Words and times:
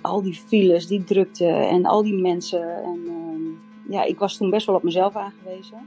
al 0.00 0.22
die 0.22 0.34
files, 0.34 0.86
die 0.86 1.04
drukte 1.04 1.46
en 1.46 1.86
al 1.86 2.02
die 2.02 2.20
mensen. 2.20 2.84
En 2.84 3.00
ehm, 3.06 3.92
ja, 3.92 4.04
ik 4.04 4.18
was 4.18 4.36
toen 4.36 4.50
best 4.50 4.66
wel 4.66 4.76
op 4.76 4.82
mezelf 4.82 5.16
aangewezen. 5.16 5.78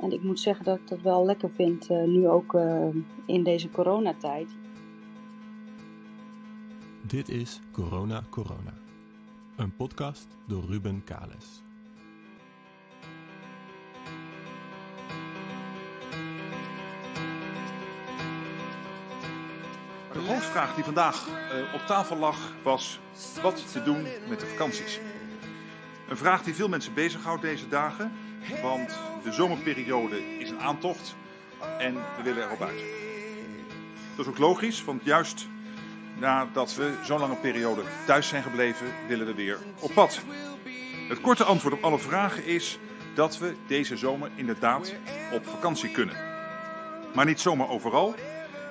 En 0.00 0.12
ik 0.12 0.22
moet 0.22 0.40
zeggen 0.40 0.64
dat 0.64 0.76
ik 0.76 0.88
dat 0.88 1.00
wel 1.00 1.24
lekker 1.24 1.50
vind, 1.50 1.90
eh, 1.90 2.04
nu 2.04 2.28
ook 2.28 2.54
eh, 2.54 2.88
in 3.26 3.42
deze 3.42 3.70
coronatijd. 3.70 4.56
Dit 7.02 7.28
is 7.28 7.60
Corona 7.72 8.22
Corona, 8.30 8.74
een 9.56 9.76
podcast 9.76 10.28
door 10.46 10.64
Ruben 10.68 11.04
Kales. 11.04 11.65
De 20.26 20.32
hoofdvraag 20.32 20.74
die 20.74 20.84
vandaag 20.84 21.26
uh, 21.26 21.74
op 21.74 21.80
tafel 21.86 22.16
lag 22.16 22.36
was 22.62 23.00
wat 23.42 23.72
te 23.72 23.82
doen 23.82 24.06
met 24.28 24.40
de 24.40 24.46
vakanties. 24.46 25.00
Een 26.08 26.16
vraag 26.16 26.42
die 26.42 26.54
veel 26.54 26.68
mensen 26.68 26.94
bezighoudt 26.94 27.42
deze 27.42 27.68
dagen, 27.68 28.12
want 28.62 28.98
de 29.22 29.32
zomerperiode 29.32 30.38
is 30.38 30.50
een 30.50 30.60
aantocht 30.60 31.14
en 31.78 31.94
we 31.94 32.22
willen 32.22 32.42
erop 32.42 32.62
uit. 32.62 32.82
Dat 34.16 34.26
is 34.26 34.32
ook 34.32 34.38
logisch, 34.38 34.84
want 34.84 35.04
juist 35.04 35.46
nadat 36.18 36.74
we 36.74 36.92
zo'n 37.02 37.20
lange 37.20 37.36
periode 37.36 37.82
thuis 38.06 38.28
zijn 38.28 38.42
gebleven, 38.42 38.86
willen 39.08 39.26
we 39.26 39.34
weer 39.34 39.58
op 39.80 39.94
pad. 39.94 40.20
Het 41.08 41.20
korte 41.20 41.44
antwoord 41.44 41.74
op 41.74 41.84
alle 41.84 41.98
vragen 41.98 42.44
is 42.44 42.78
dat 43.14 43.38
we 43.38 43.54
deze 43.66 43.96
zomer 43.96 44.30
inderdaad 44.34 44.94
op 45.32 45.46
vakantie 45.46 45.90
kunnen. 45.90 46.16
Maar 47.14 47.26
niet 47.26 47.40
zomaar 47.40 47.68
overal. 47.68 48.14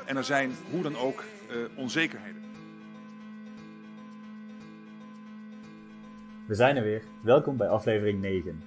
En 0.05 0.18
er 0.18 0.23
zijn 0.23 0.52
hoe 0.72 0.82
dan 0.84 0.95
ook 0.95 1.23
uh, 1.52 1.77
onzekerheden. 1.77 2.41
We 6.48 6.55
zijn 6.55 6.76
er 6.76 6.84
weer. 6.84 7.04
Welkom 7.24 7.57
bij 7.57 7.68
aflevering 7.68 8.21
9. 8.21 8.62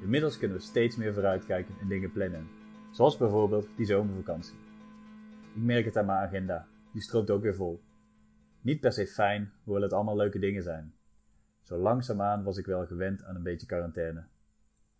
Inmiddels 0.00 0.38
kunnen 0.38 0.56
we 0.56 0.62
steeds 0.62 0.96
meer 0.96 1.12
vooruitkijken 1.12 1.74
en 1.80 1.88
dingen 1.88 2.12
plannen. 2.12 2.48
Zoals 2.92 3.16
bijvoorbeeld 3.16 3.68
die 3.76 3.86
zomervakantie. 3.86 4.54
Ik 5.54 5.62
merk 5.62 5.84
het 5.84 5.96
aan 5.96 6.06
mijn 6.06 6.26
agenda. 6.26 6.66
Die 6.92 7.02
stroomt 7.02 7.30
ook 7.30 7.42
weer 7.42 7.54
vol. 7.54 7.82
Niet 8.60 8.80
per 8.80 8.92
se 8.92 9.06
fijn, 9.06 9.52
hoewel 9.64 9.82
het 9.82 9.92
allemaal 9.92 10.16
leuke 10.16 10.38
dingen 10.38 10.62
zijn. 10.62 10.94
Zo 11.62 11.76
langzaamaan 11.76 12.42
was 12.42 12.56
ik 12.56 12.66
wel 12.66 12.86
gewend 12.86 13.24
aan 13.24 13.36
een 13.36 13.42
beetje 13.42 13.66
quarantaine. 13.66 14.24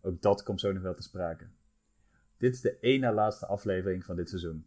Ook 0.01 0.21
dat 0.21 0.43
komt 0.43 0.59
zo 0.59 0.71
nog 0.71 0.81
wel 0.81 0.95
te 0.95 1.03
sprake. 1.03 1.45
Dit 2.37 2.53
is 2.53 2.61
de 2.61 2.77
één 2.79 2.99
na 2.99 3.13
laatste 3.13 3.45
aflevering 3.45 4.05
van 4.05 4.15
dit 4.15 4.29
seizoen. 4.29 4.65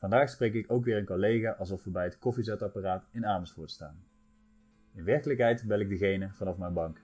Vandaag 0.00 0.30
spreek 0.30 0.54
ik 0.54 0.72
ook 0.72 0.84
weer 0.84 0.96
een 0.96 1.04
collega 1.04 1.50
alsof 1.58 1.84
we 1.84 1.90
bij 1.90 2.04
het 2.04 2.18
koffiezetapparaat 2.18 3.04
in 3.12 3.26
Amersfoort 3.26 3.70
staan. 3.70 4.02
In 4.94 5.04
werkelijkheid 5.04 5.64
bel 5.66 5.80
ik 5.80 5.88
degene 5.88 6.30
vanaf 6.32 6.58
mijn 6.58 6.72
bank. 6.72 7.00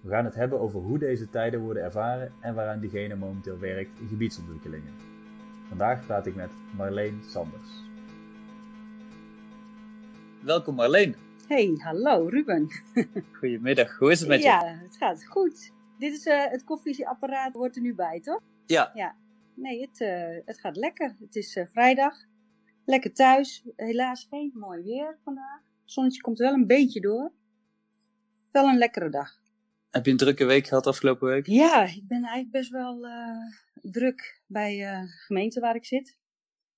We 0.00 0.10
gaan 0.10 0.24
het 0.24 0.34
hebben 0.34 0.60
over 0.60 0.80
hoe 0.80 0.98
deze 0.98 1.30
tijden 1.30 1.60
worden 1.60 1.82
ervaren 1.82 2.32
en 2.40 2.54
waaraan 2.54 2.80
diegene 2.80 3.14
momenteel 3.14 3.58
werkt 3.58 3.98
in 4.00 4.08
gebiedsontwikkelingen. 4.08 4.92
Vandaag 5.68 6.06
praat 6.06 6.26
ik 6.26 6.34
met 6.34 6.50
Marleen 6.76 7.22
Sanders. 7.22 7.68
Welkom 10.40 10.74
Marleen. 10.74 11.16
Hey, 11.48 11.74
hallo 11.78 12.26
Ruben. 12.28 12.68
Goedemiddag, 13.38 13.98
hoe 13.98 14.10
is 14.10 14.20
het 14.20 14.28
met 14.28 14.38
je? 14.38 14.44
Ja, 14.44 14.78
het 14.82 14.96
gaat 14.96 15.24
goed. 15.26 15.72
Dit 15.98 16.12
is 16.12 16.26
uh, 16.26 16.44
het 16.50 16.64
koffiezetapparaat, 16.64 17.54
hoort 17.54 17.76
er 17.76 17.82
nu 17.82 17.94
bij, 17.94 18.20
toch? 18.20 18.40
Ja. 18.66 18.90
Ja, 18.94 19.14
nee, 19.56 19.80
het, 19.80 20.00
uh, 20.00 20.40
het 20.44 20.60
gaat 20.60 20.76
lekker. 20.76 21.16
Het 21.20 21.36
is 21.36 21.56
uh, 21.56 21.66
vrijdag. 21.66 22.14
Lekker 22.84 23.12
thuis. 23.12 23.64
Helaas 23.76 24.26
geen 24.30 24.52
mooi 24.54 24.82
weer 24.82 25.18
vandaag. 25.24 25.60
Het 25.82 25.92
zonnetje 25.92 26.20
komt 26.20 26.38
wel 26.38 26.52
een 26.52 26.66
beetje 26.66 27.00
door. 27.00 27.32
Wel 28.50 28.68
een 28.68 28.78
lekkere 28.78 29.10
dag. 29.10 29.42
Heb 29.90 30.04
je 30.04 30.10
een 30.10 30.16
drukke 30.16 30.44
week 30.44 30.66
gehad 30.66 30.86
afgelopen 30.86 31.28
week? 31.28 31.46
Ja, 31.46 31.84
ik 31.84 32.06
ben 32.08 32.22
eigenlijk 32.22 32.50
best 32.50 32.70
wel 32.70 33.06
uh, 33.06 33.36
druk 33.82 34.42
bij 34.46 34.76
de 34.76 35.08
gemeente 35.08 35.60
waar 35.60 35.74
ik 35.74 35.84
zit. 35.84 36.18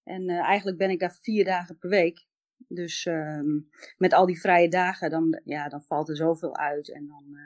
En 0.04 0.28
eigenlijk 0.28 0.78
ben 0.78 0.91
ik 0.91 1.00
daar 1.00 1.19
vier 1.20 1.44
dagen 1.44 1.78
per 1.78 1.91
week. 1.91 2.26
Dus 2.69 3.06
ehm, 3.06 3.59
met 3.98 4.12
al 4.12 4.26
die 4.26 4.41
vrije 4.41 4.69
dagen, 4.69 5.10
dan, 5.10 5.41
ja, 5.44 5.69
dan 5.69 5.82
valt 5.82 6.09
er 6.09 6.16
zoveel 6.16 6.56
uit. 6.56 6.92
En 6.92 7.06
dan 7.06 7.38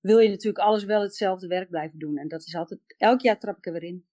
wil 0.00 0.18
je 0.18 0.28
natuurlijk 0.28 0.64
alles 0.64 0.84
wel 0.84 1.02
hetzelfde 1.02 1.46
werk 1.46 1.68
blijven 1.68 1.98
doen. 1.98 2.16
En 2.16 2.28
dat 2.28 2.46
is 2.46 2.54
altijd, 2.54 2.80
elk 2.96 3.20
jaar 3.20 3.38
trap 3.38 3.56
ik 3.56 3.66
er 3.66 3.72
weer 3.72 3.82
in. 3.82 4.07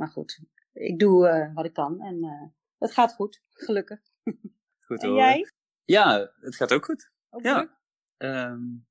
Maar 0.00 0.08
goed, 0.08 0.40
ik 0.72 0.98
doe 0.98 1.28
uh, 1.28 1.54
wat 1.54 1.64
ik 1.64 1.72
kan 1.72 2.00
en 2.00 2.24
uh, 2.24 2.48
het 2.78 2.92
gaat 2.92 3.14
goed, 3.14 3.42
gelukkig. 3.50 3.98
Goed 4.86 5.02
en 5.02 5.08
horen. 5.08 5.24
jij? 5.24 5.50
Ja, 5.84 6.30
het 6.40 6.56
gaat 6.56 6.72
ook 6.72 6.84
goed. 6.84 7.10
Ook 7.30 7.42
ja. 7.42 7.54
druk? 7.54 7.70
Um, 8.18 8.86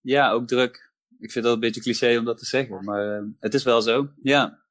ja, 0.00 0.30
ook 0.30 0.46
druk. 0.46 0.92
Ik 1.18 1.32
vind 1.32 1.44
dat 1.44 1.54
een 1.54 1.60
beetje 1.60 1.80
cliché 1.80 2.18
om 2.18 2.24
dat 2.24 2.38
te 2.38 2.44
zeggen, 2.44 2.84
maar 2.84 3.20
uh, 3.22 3.28
het 3.38 3.54
is 3.54 3.62
wel 3.64 3.82
zo. 3.82 4.12
Ja. 4.22 4.62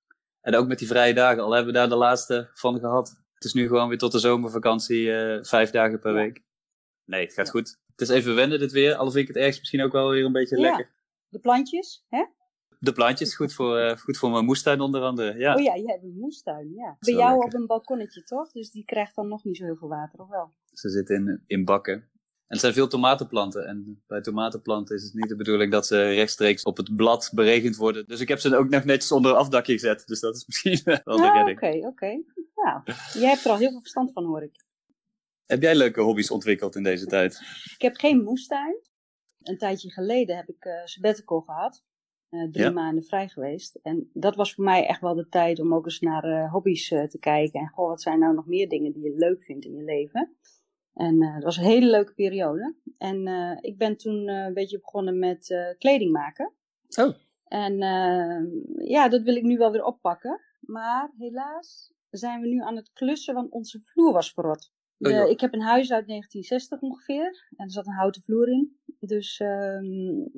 En 0.42 0.56
ook 0.56 0.68
met 0.68 0.80
die 0.80 0.88
vrije 0.88 1.14
dagen, 1.14 1.44
al 1.44 1.52
hebben 1.52 1.74
we 1.74 1.80
daar 1.80 1.90
de 1.90 1.96
laatste 1.96 2.50
van 2.54 2.80
gehad. 2.80 3.22
Het 3.34 3.44
is 3.44 3.54
nu 3.54 3.68
gewoon 3.68 3.88
weer 3.90 3.98
tot 3.98 4.12
de 4.12 4.20
zomervakantie 4.20 5.12
vijf 5.42 5.70
dagen 5.72 6.00
per 6.00 6.12
Ja. 6.12 6.18
week. 6.18 6.44
Nee, 7.06 7.24
het 7.26 7.34
gaat 7.34 7.50
goed. 7.50 7.80
Het 7.92 8.02
is 8.02 8.10
even 8.10 8.36
wennen 8.36 8.60
dit 8.60 8.72
weer, 8.72 8.96
al 8.96 9.12
vind 9.12 9.22
ik 9.22 9.28
het 9.28 9.38
ergens 9.38 9.60
misschien 9.60 9.82
ook 9.84 9.92
wel 9.92 10.10
weer 10.10 10.26
een 10.26 10.32
beetje 10.32 10.58
Ja. 10.58 10.62
lekker. 10.62 10.92
De 11.28 11.40
plantjes, 11.40 12.06
hè? 12.10 12.26
De 12.80 12.92
plantjes, 12.92 13.36
goed 13.36 13.54
voor, 13.54 13.80
uh, 13.80 13.98
goed 13.98 14.18
voor 14.18 14.32
mijn 14.32 14.46
moestuin 14.46 14.82
onder 14.82 15.02
andere. 15.02 15.38
Ja. 15.38 15.56
Oh 15.56 15.62
ja, 15.62 15.76
je 15.76 15.86
hebt 15.86 16.04
een 16.04 16.18
moestuin, 16.20 16.74
ja. 16.74 16.98
Bij 17.00 17.14
jou 17.14 17.32
lekker. 17.32 17.48
op 17.48 17.54
een 17.54 17.66
balkonnetje, 17.68 18.24
toch? 18.24 18.52
Dus 18.52 18.72
die 18.72 18.86
krijgt 18.86 19.16
dan 19.16 19.28
nog 19.28 19.44
niet 19.44 19.58
zo 19.58 19.64
heel 19.64 19.76
veel 19.76 19.88
water, 19.88 20.20
of 20.20 20.30
wel? 20.30 20.54
Ze 20.74 20.90
zitten 20.90 21.16
in, 21.16 21.44
in 21.48 21.66
bakken. 21.66 21.94
En 21.94 22.56
het 22.56 22.60
zijn 22.60 22.74
veel 22.74 22.88
tomatenplanten. 22.88 23.68
En 23.68 24.04
bij 24.08 24.22
tomatenplanten 24.22 24.96
is 24.96 25.04
het 25.04 25.14
niet 25.14 25.30
de 25.30 25.36
bedoeling 25.36 25.72
dat 25.72 25.88
ze 25.88 26.14
rechtstreeks 26.14 26.64
op 26.64 26.78
het 26.78 26.96
blad 26.96 27.32
beregend 27.34 27.76
worden. 27.76 28.08
Dus 28.08 28.20
ik 28.20 28.28
heb 28.28 28.40
ze 28.40 28.58
ook 28.58 28.70
nog 28.70 28.84
netjes 28.84 29.12
onder 29.12 29.32
een 29.32 29.38
afdakje 29.38 29.74
gezet. 29.74 30.08
Dus 30.08 30.20
dat 30.20 30.36
is 30.36 30.46
misschien 30.48 30.82
wel 30.84 31.18
de 31.18 31.24
Ah, 31.24 31.36
redding. 31.36 31.58
Oké, 31.58 31.88
oké. 31.88 32.24
Nou, 32.56 32.82
jij 33.14 33.30
hebt 33.30 33.46
er 33.46 33.52
al 33.52 33.58
heel 33.58 33.70
veel 33.70 33.80
verstand 33.82 34.12
van, 34.14 34.26
hoor 34.26 34.44
ik. 34.44 34.66
Heb 35.46 35.62
jij 35.62 35.76
leuke 35.76 36.02
hobby's 36.02 36.32
ontwikkeld 36.32 36.76
in 36.76 36.84
deze 36.84 37.06
tijd? 37.06 37.42
Ik 37.74 37.82
heb 37.82 37.96
geen 37.96 38.24
moestuin. 38.24 38.76
Een 39.40 39.58
tijdje 39.58 39.92
geleden 39.92 40.36
heb 40.36 40.48
ik 40.50 40.66
uh, 40.66 40.74
sabbatical 40.86 41.42
gehad. 41.42 41.84
Uh, 42.30 42.50
drie 42.52 42.66
Ja. 42.66 42.72
maanden 42.72 43.04
vrij 43.04 43.28
geweest. 43.28 43.80
En 43.84 44.10
dat 44.14 44.36
was 44.36 44.54
voor 44.54 44.64
mij 44.64 44.86
echt 44.86 45.02
wel 45.02 45.16
de 45.16 45.28
tijd 45.30 45.60
om 45.60 45.74
ook 45.74 45.86
eens 45.86 46.00
naar 46.00 46.26
uh, 46.26 46.52
hobby's 46.52 46.92
uh, 46.92 47.04
te 47.04 47.20
kijken. 47.20 47.60
En 47.60 47.68
goh, 47.68 47.88
wat 47.88 48.02
zijn 48.02 48.20
nou 48.20 48.36
nog 48.36 48.46
meer 48.46 48.70
dingen 48.70 48.92
die 48.92 49.04
je 49.04 49.16
leuk 49.16 49.44
vindt 49.44 49.66
in 49.66 49.76
je 49.76 49.84
leven? 49.84 50.36
En 50.94 51.20
dat 51.20 51.44
was 51.44 51.58
een 51.58 51.64
hele 51.64 51.90
leuke 51.90 52.14
periode. 52.14 52.76
En 52.98 53.28
ik 53.62 53.78
ben 53.78 53.98
toen 53.98 54.28
een 54.28 54.54
beetje 54.54 54.80
begonnen 54.80 55.20
met 55.20 55.74
kleding 55.78 56.12
maken. 56.12 56.54
Oh. 56.98 57.16
En 57.50 57.74
uh, 57.74 58.88
ja, 58.90 59.10
dat 59.10 59.22
wil 59.22 59.36
ik 59.36 59.44
nu 59.44 59.58
wel 59.58 59.72
weer 59.72 59.84
oppakken. 59.84 60.42
Maar 60.60 61.12
helaas 61.18 61.94
zijn 62.10 62.42
we 62.42 62.48
nu 62.48 62.60
aan 62.60 62.76
het 62.76 62.92
klussen, 62.94 63.34
want 63.34 63.52
onze 63.52 63.80
vloer 63.84 64.14
was 64.14 64.34
verrot. 64.34 64.72
Oh, 64.98 65.30
ik 65.30 65.40
heb 65.40 65.54
een 65.54 65.62
huis 65.62 65.92
uit 65.92 66.08
1960 66.08 66.82
ongeveer. 66.82 67.48
En 67.56 67.66
er 67.66 67.72
zat 67.72 67.88
een 67.88 67.94
houten 67.94 68.22
vloer 68.22 68.50
in. 68.50 68.79
Dus 69.00 69.40
um, 69.40 70.30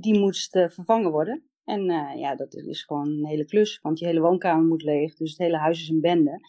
die 0.00 0.18
moest 0.18 0.56
uh, 0.56 0.68
vervangen 0.68 1.10
worden. 1.10 1.44
En 1.64 1.90
uh, 1.90 2.12
ja, 2.16 2.34
dat 2.34 2.54
is 2.54 2.82
gewoon 2.82 3.08
een 3.08 3.26
hele 3.26 3.44
klus. 3.44 3.80
Want 3.80 3.98
je 3.98 4.06
hele 4.06 4.20
woonkamer 4.20 4.64
moet 4.66 4.82
leeg. 4.82 5.14
Dus 5.16 5.30
het 5.30 5.38
hele 5.38 5.56
huis 5.56 5.80
is 5.80 5.88
een 5.88 6.00
bende. 6.00 6.40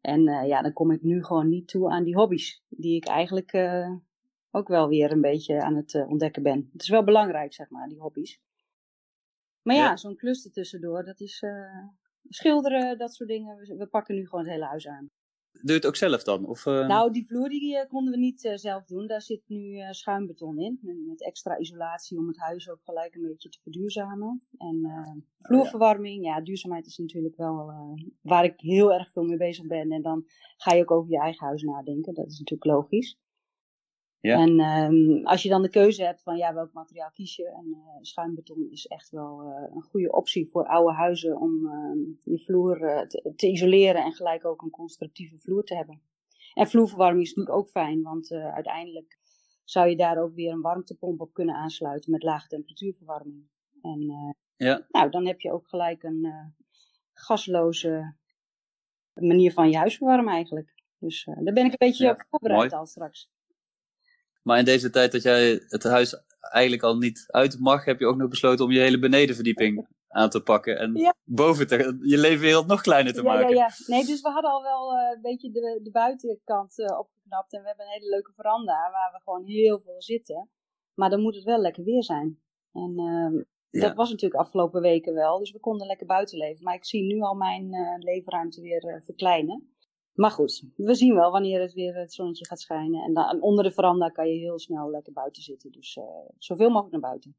En 0.00 0.28
uh, 0.28 0.46
ja, 0.46 0.62
dan 0.62 0.72
kom 0.72 0.90
ik 0.90 1.02
nu 1.02 1.24
gewoon 1.24 1.48
niet 1.48 1.68
toe 1.68 1.90
aan 1.90 2.04
die 2.04 2.16
hobby's. 2.16 2.62
Die 2.68 2.96
ik 2.96 3.06
eigenlijk 3.06 3.52
ook 4.50 4.68
wel 4.68 4.88
weer 4.88 5.12
een 5.12 5.20
beetje 5.20 5.62
aan 5.62 5.76
het 5.76 5.94
uh, 5.94 6.08
ontdekken 6.08 6.42
ben. 6.42 6.68
Het 6.72 6.82
is 6.82 6.88
wel 6.88 7.04
belangrijk, 7.04 7.52
zeg 7.52 7.70
maar, 7.70 7.88
die 7.88 7.98
hobby's. 7.98 8.40
Maar 9.62 9.76
ja, 9.76 9.82
Ja. 9.82 9.96
zo'n 9.96 10.16
klus 10.16 10.50
tussendoor, 10.52 11.04
dat 11.04 11.20
is 11.20 11.42
uh, 11.42 11.86
schilderen, 12.28 12.98
dat 12.98 13.14
soort 13.14 13.28
dingen. 13.28 13.56
We, 13.56 13.76
we 13.76 13.86
pakken 13.86 14.14
nu 14.14 14.26
gewoon 14.28 14.44
het 14.44 14.52
hele 14.52 14.64
huis 14.64 14.88
aan. 14.88 15.10
Doe 15.62 15.72
je 15.72 15.72
het 15.72 15.86
ook 15.86 15.96
zelf 15.96 16.22
dan? 16.22 16.46
Of, 16.46 16.66
uh... 16.66 16.86
Nou, 16.86 17.12
die 17.12 17.26
vloer 17.26 17.48
die 17.48 17.74
uh, 17.74 17.88
konden 17.88 18.12
we 18.12 18.18
niet 18.18 18.44
uh, 18.44 18.52
zelf 18.54 18.84
doen. 18.84 19.06
Daar 19.06 19.22
zit 19.22 19.42
nu 19.46 19.76
uh, 19.76 19.90
schuimbeton 19.90 20.58
in. 20.58 20.78
Met, 20.82 21.06
met, 21.06 21.24
extra 21.24 21.58
isolatie 21.58 22.18
om 22.18 22.28
het 22.28 22.38
huis 22.38 22.70
ook 22.70 22.80
gelijk 22.84 23.14
een 23.14 23.26
beetje 23.26 23.48
te 23.48 23.58
verduurzamen. 23.62 24.42
En 24.58 24.76
uh, 24.82 25.22
vloerverwarming, 25.38 26.24
ja, 26.24 26.40
duurzaamheid 26.40 26.86
is 26.86 26.96
natuurlijk 26.96 27.36
wel 27.36 27.72
waar 28.20 28.44
ik 28.44 28.60
heel 28.60 28.92
erg 28.92 29.12
veel 29.12 29.24
mee 29.24 29.36
bezig 29.36 29.66
ben. 29.66 29.90
En 29.92 30.02
dan 30.02 30.24
ga 30.56 30.74
je 30.74 30.82
ook 30.82 30.90
over 30.90 31.10
je 31.10 31.20
eigen 31.20 31.46
huis 31.46 31.62
nadenken. 31.62 32.14
Dat 32.14 32.26
is 32.26 32.38
natuurlijk 32.38 32.70
logisch. 32.70 33.18
Ja. 34.24 34.38
En 34.38 34.60
um, 34.60 35.26
als 35.26 35.42
je 35.42 35.48
dan 35.48 35.62
de 35.62 35.68
keuze 35.68 36.04
hebt 36.04 36.22
van 36.22 36.36
ja, 36.36 36.54
welk 36.54 36.72
materiaal 36.72 37.10
kies 37.10 37.36
je. 37.36 37.48
En 37.48 37.66
uh, 37.66 37.78
schuimbeton 38.00 38.70
is 38.70 38.86
echt 38.86 39.10
wel 39.10 39.42
uh, 39.42 39.74
een 39.74 39.82
goede 39.82 40.12
optie 40.12 40.48
voor 40.50 40.66
oude 40.66 40.92
huizen 40.92 41.40
om 41.40 41.66
uh, 41.66 42.14
je 42.22 42.38
vloer 42.38 42.80
uh, 42.80 43.00
te, 43.00 43.32
te, 43.36 43.46
isoleren 43.46 44.02
en 44.04 44.12
gelijk 44.12 44.44
ook 44.44 44.62
een 44.62 44.70
constructieve 44.70 45.38
vloer 45.38 45.64
te 45.64 45.74
hebben. 45.74 46.00
En 46.54 46.66
vloerverwarming 46.66 47.22
is 47.22 47.34
natuurlijk 47.34 47.56
ook 47.56 47.70
fijn, 47.70 48.02
want 48.02 48.32
uiteindelijk 48.32 49.18
zou 49.64 49.88
je 49.88 49.96
daar 49.96 50.22
ook 50.22 50.34
weer 50.34 50.52
een 50.52 50.60
warmtepomp 50.60 51.20
op 51.20 51.32
kunnen 51.32 51.54
aansluiten 51.54 52.10
met 52.10 52.22
lage 52.22 52.48
temperatuurverwarming. 52.48 53.48
En 53.82 54.00
ja. 54.56 54.86
nou, 54.88 55.10
dan 55.10 55.26
heb 55.26 55.40
je 55.40 55.52
ook 55.52 55.68
gelijk 55.68 56.02
een 56.02 56.54
gasloze 57.12 58.14
manier 59.14 59.52
van 59.52 59.70
je 59.70 59.76
huis 59.76 59.96
verwarmen 59.96 60.32
eigenlijk. 60.32 60.74
Dus 60.98 61.24
daar 61.24 61.54
ben 61.54 61.64
ik 61.64 61.70
een 61.70 61.88
beetje 61.88 62.10
op 62.10 62.24
voorbereid 62.30 62.60
mooi. 62.60 62.74
al 62.74 62.86
straks. 62.86 63.32
Maar 64.44 64.58
in 64.58 64.64
deze 64.64 64.90
tijd 64.90 65.12
dat 65.12 65.22
jij 65.22 65.60
het 65.68 65.82
huis 65.82 66.22
eigenlijk 66.40 66.82
al 66.82 66.96
niet 66.96 67.24
uit 67.26 67.58
mag, 67.58 67.84
heb 67.84 67.98
je 68.00 68.06
ook 68.06 68.16
nog 68.16 68.28
besloten 68.28 68.64
om 68.64 68.70
je 68.70 68.80
hele 68.80 68.98
benedenverdieping 68.98 69.86
aan 70.08 70.30
te 70.30 70.42
pakken. 70.42 70.78
En 70.78 70.94
Ja. 70.94 71.14
boven 71.24 71.66
te, 71.66 71.98
je 72.02 72.18
leefwereld 72.18 72.66
nog 72.66 72.80
kleiner 72.80 73.12
te 73.12 73.22
ja, 73.22 73.32
maken. 73.32 73.48
ja, 73.48 73.54
ja. 73.54 73.70
Nee, 73.86 74.04
dus 74.04 74.20
we 74.20 74.28
hadden 74.28 74.50
al 74.50 74.62
wel 74.62 74.92
eh, 74.92 75.14
een 75.14 75.22
beetje 75.22 75.50
de, 75.50 75.80
de 75.82 75.90
buitenkant 75.90 76.78
eh, 76.78 76.98
opgeknapt. 76.98 77.52
En 77.52 77.60
we 77.60 77.66
hebben 77.66 77.86
een 77.86 77.92
hele 77.92 78.08
leuke 78.10 78.32
veranda 78.32 78.72
waar 78.72 79.10
we 79.12 79.20
gewoon 79.24 79.44
heel 79.44 79.78
veel 79.78 80.02
zitten. 80.02 80.48
Maar 80.94 81.10
dan 81.10 81.20
moet 81.20 81.34
het 81.34 81.44
wel 81.44 81.60
lekker 81.60 81.84
weer 81.84 82.04
zijn. 82.04 82.38
En 82.72 82.94
ehm, 82.98 83.42
dat 83.80 83.94
was 83.94 84.10
natuurlijk 84.10 84.40
afgelopen 84.40 84.80
weken 84.80 85.14
wel. 85.14 85.38
Dus 85.38 85.52
we 85.52 85.60
konden 85.60 85.86
lekker 85.86 86.06
buiten 86.06 86.38
leven. 86.38 86.64
Maar 86.64 86.74
ik 86.74 86.84
zie 86.84 87.02
nu 87.02 87.20
al 87.20 87.34
mijn 87.34 87.72
eh, 87.72 87.94
leefruimte 87.98 88.60
weer 88.60 89.02
verkleinen. 89.04 89.73
Maar 90.14 90.30
goed, 90.30 90.62
we 90.76 90.94
zien 90.94 91.14
wel 91.14 91.30
wanneer 91.30 91.60
het 91.60 91.72
weer 91.72 91.94
het 91.94 92.12
zonnetje 92.12 92.46
gaat 92.46 92.60
schijnen. 92.60 93.02
En, 93.02 93.14
dan, 93.14 93.42
onder 93.42 93.64
de 93.64 93.70
veranda 93.70 94.08
kan 94.08 94.28
je 94.28 94.38
heel 94.38 94.58
snel 94.58 94.90
lekker 94.90 95.12
buiten 95.12 95.42
zitten. 95.42 95.72
Dus 95.72 95.96
eh, 95.96 96.04
zoveel 96.38 96.68
mogelijk 96.68 96.92
naar 96.92 97.10
buiten. 97.10 97.36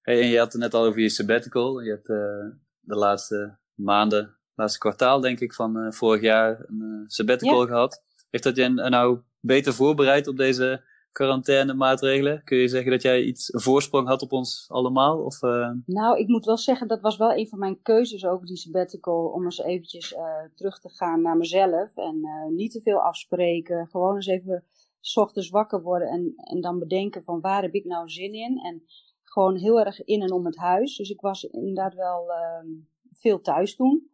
Hey, 0.00 0.20
en 0.20 0.28
je 0.28 0.38
had 0.38 0.52
het 0.52 0.62
net 0.62 0.74
al 0.74 0.84
over 0.84 1.00
je 1.00 1.08
sabbatical. 1.08 1.80
Je 1.80 1.90
hebt 1.90 2.08
eh, 2.08 2.58
de 2.80 2.94
laatste 2.94 3.58
maanden, 3.74 4.36
laatste 4.54 4.78
kwartaal 4.78 5.20
denk 5.20 5.40
ik 5.40 5.54
van 5.54 5.78
eh, 5.78 5.92
vorig 5.92 6.20
jaar 6.20 6.64
een 6.68 7.04
sabbatical 7.06 7.60
Ja. 7.60 7.66
gehad. 7.66 8.04
Heeft 8.30 8.44
dat 8.44 8.56
je 8.56 8.68
nou 8.68 9.20
beter 9.40 9.74
voorbereid 9.74 10.26
op 10.26 10.36
deze 10.36 10.84
quarantaine-maatregelen? 11.12 12.42
Kun 12.44 12.58
je 12.58 12.68
zeggen 12.68 12.90
dat 12.90 13.02
jij 13.02 13.22
iets 13.22 13.52
een 13.52 13.60
voorsprong 13.60 14.08
had 14.08 14.22
op 14.22 14.32
ons 14.32 14.66
allemaal? 14.68 15.18
Of, 15.24 15.42
eh, 15.42 15.70
Nou, 15.86 16.18
ik 16.18 16.28
moet 16.28 16.44
wel 16.44 16.56
zeggen, 16.56 16.88
dat 16.88 17.00
was 17.00 17.16
wel 17.16 17.32
een 17.32 17.48
van 17.48 17.58
mijn 17.58 17.82
keuzes 17.82 18.24
ook, 18.24 18.46
die 18.46 18.56
sabbatical, 18.56 19.26
om 19.26 19.44
eens 19.44 19.58
eventjes 19.58 20.14
eh, 20.14 20.22
terug 20.54 20.78
te 20.78 20.88
gaan 20.88 21.22
naar 21.22 21.36
mezelf. 21.36 21.96
En 21.96 22.20
eh, 22.24 22.56
niet 22.56 22.72
te 22.72 22.80
veel 22.80 22.98
afspreken, 22.98 23.88
gewoon 23.90 24.14
eens 24.14 24.26
even 24.26 24.64
s 25.00 25.16
ochtends 25.16 25.50
wakker 25.50 25.82
worden 25.82 26.08
en, 26.08 26.32
en 26.36 26.60
dan 26.60 26.78
bedenken 26.78 27.22
van 27.22 27.40
waar 27.40 27.62
heb 27.62 27.74
ik 27.74 27.84
nou 27.84 28.08
zin 28.08 28.32
in. 28.34 28.58
En 28.58 28.82
gewoon 29.24 29.56
heel 29.56 29.80
erg 29.80 30.04
in 30.04 30.22
en 30.22 30.32
om 30.32 30.46
het 30.46 30.56
huis. 30.56 30.96
Dus 30.96 31.10
ik 31.10 31.20
was 31.20 31.44
inderdaad 31.44 31.94
wel 31.94 32.30
ehm, 32.32 32.66
veel 33.12 33.40
thuis 33.40 33.76
toen. 33.76 34.10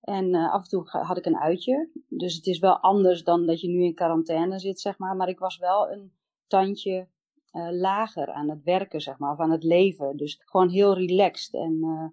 En 0.00 0.34
af 0.34 0.62
en 0.62 0.68
toe 0.68 0.88
had 0.88 1.16
ik 1.16 1.26
een 1.26 1.38
uitje. 1.38 1.90
Dus 2.08 2.34
het 2.34 2.46
is 2.46 2.58
wel 2.58 2.78
anders 2.78 3.24
dan 3.24 3.46
dat 3.46 3.60
je 3.60 3.68
nu 3.68 3.84
in 3.84 3.94
quarantaine 3.94 4.58
zit, 4.58 4.80
zeg 4.80 4.98
maar. 4.98 5.16
Maar 5.16 5.28
ik 5.28 5.38
was 5.38 5.58
wel 5.58 5.90
een 5.90 6.12
tandje 6.48 7.08
eh, 7.50 7.68
lager 7.70 8.32
aan 8.32 8.48
het 8.48 8.62
werken, 8.62 9.00
zeg 9.00 9.18
maar, 9.18 9.32
of 9.32 9.38
aan 9.38 9.50
het 9.50 9.64
leven. 9.64 10.16
Dus 10.16 10.40
gewoon 10.44 10.68
heel 10.68 10.94
relaxed. 10.94 11.54
En 11.54 11.78
eh, 11.82 12.06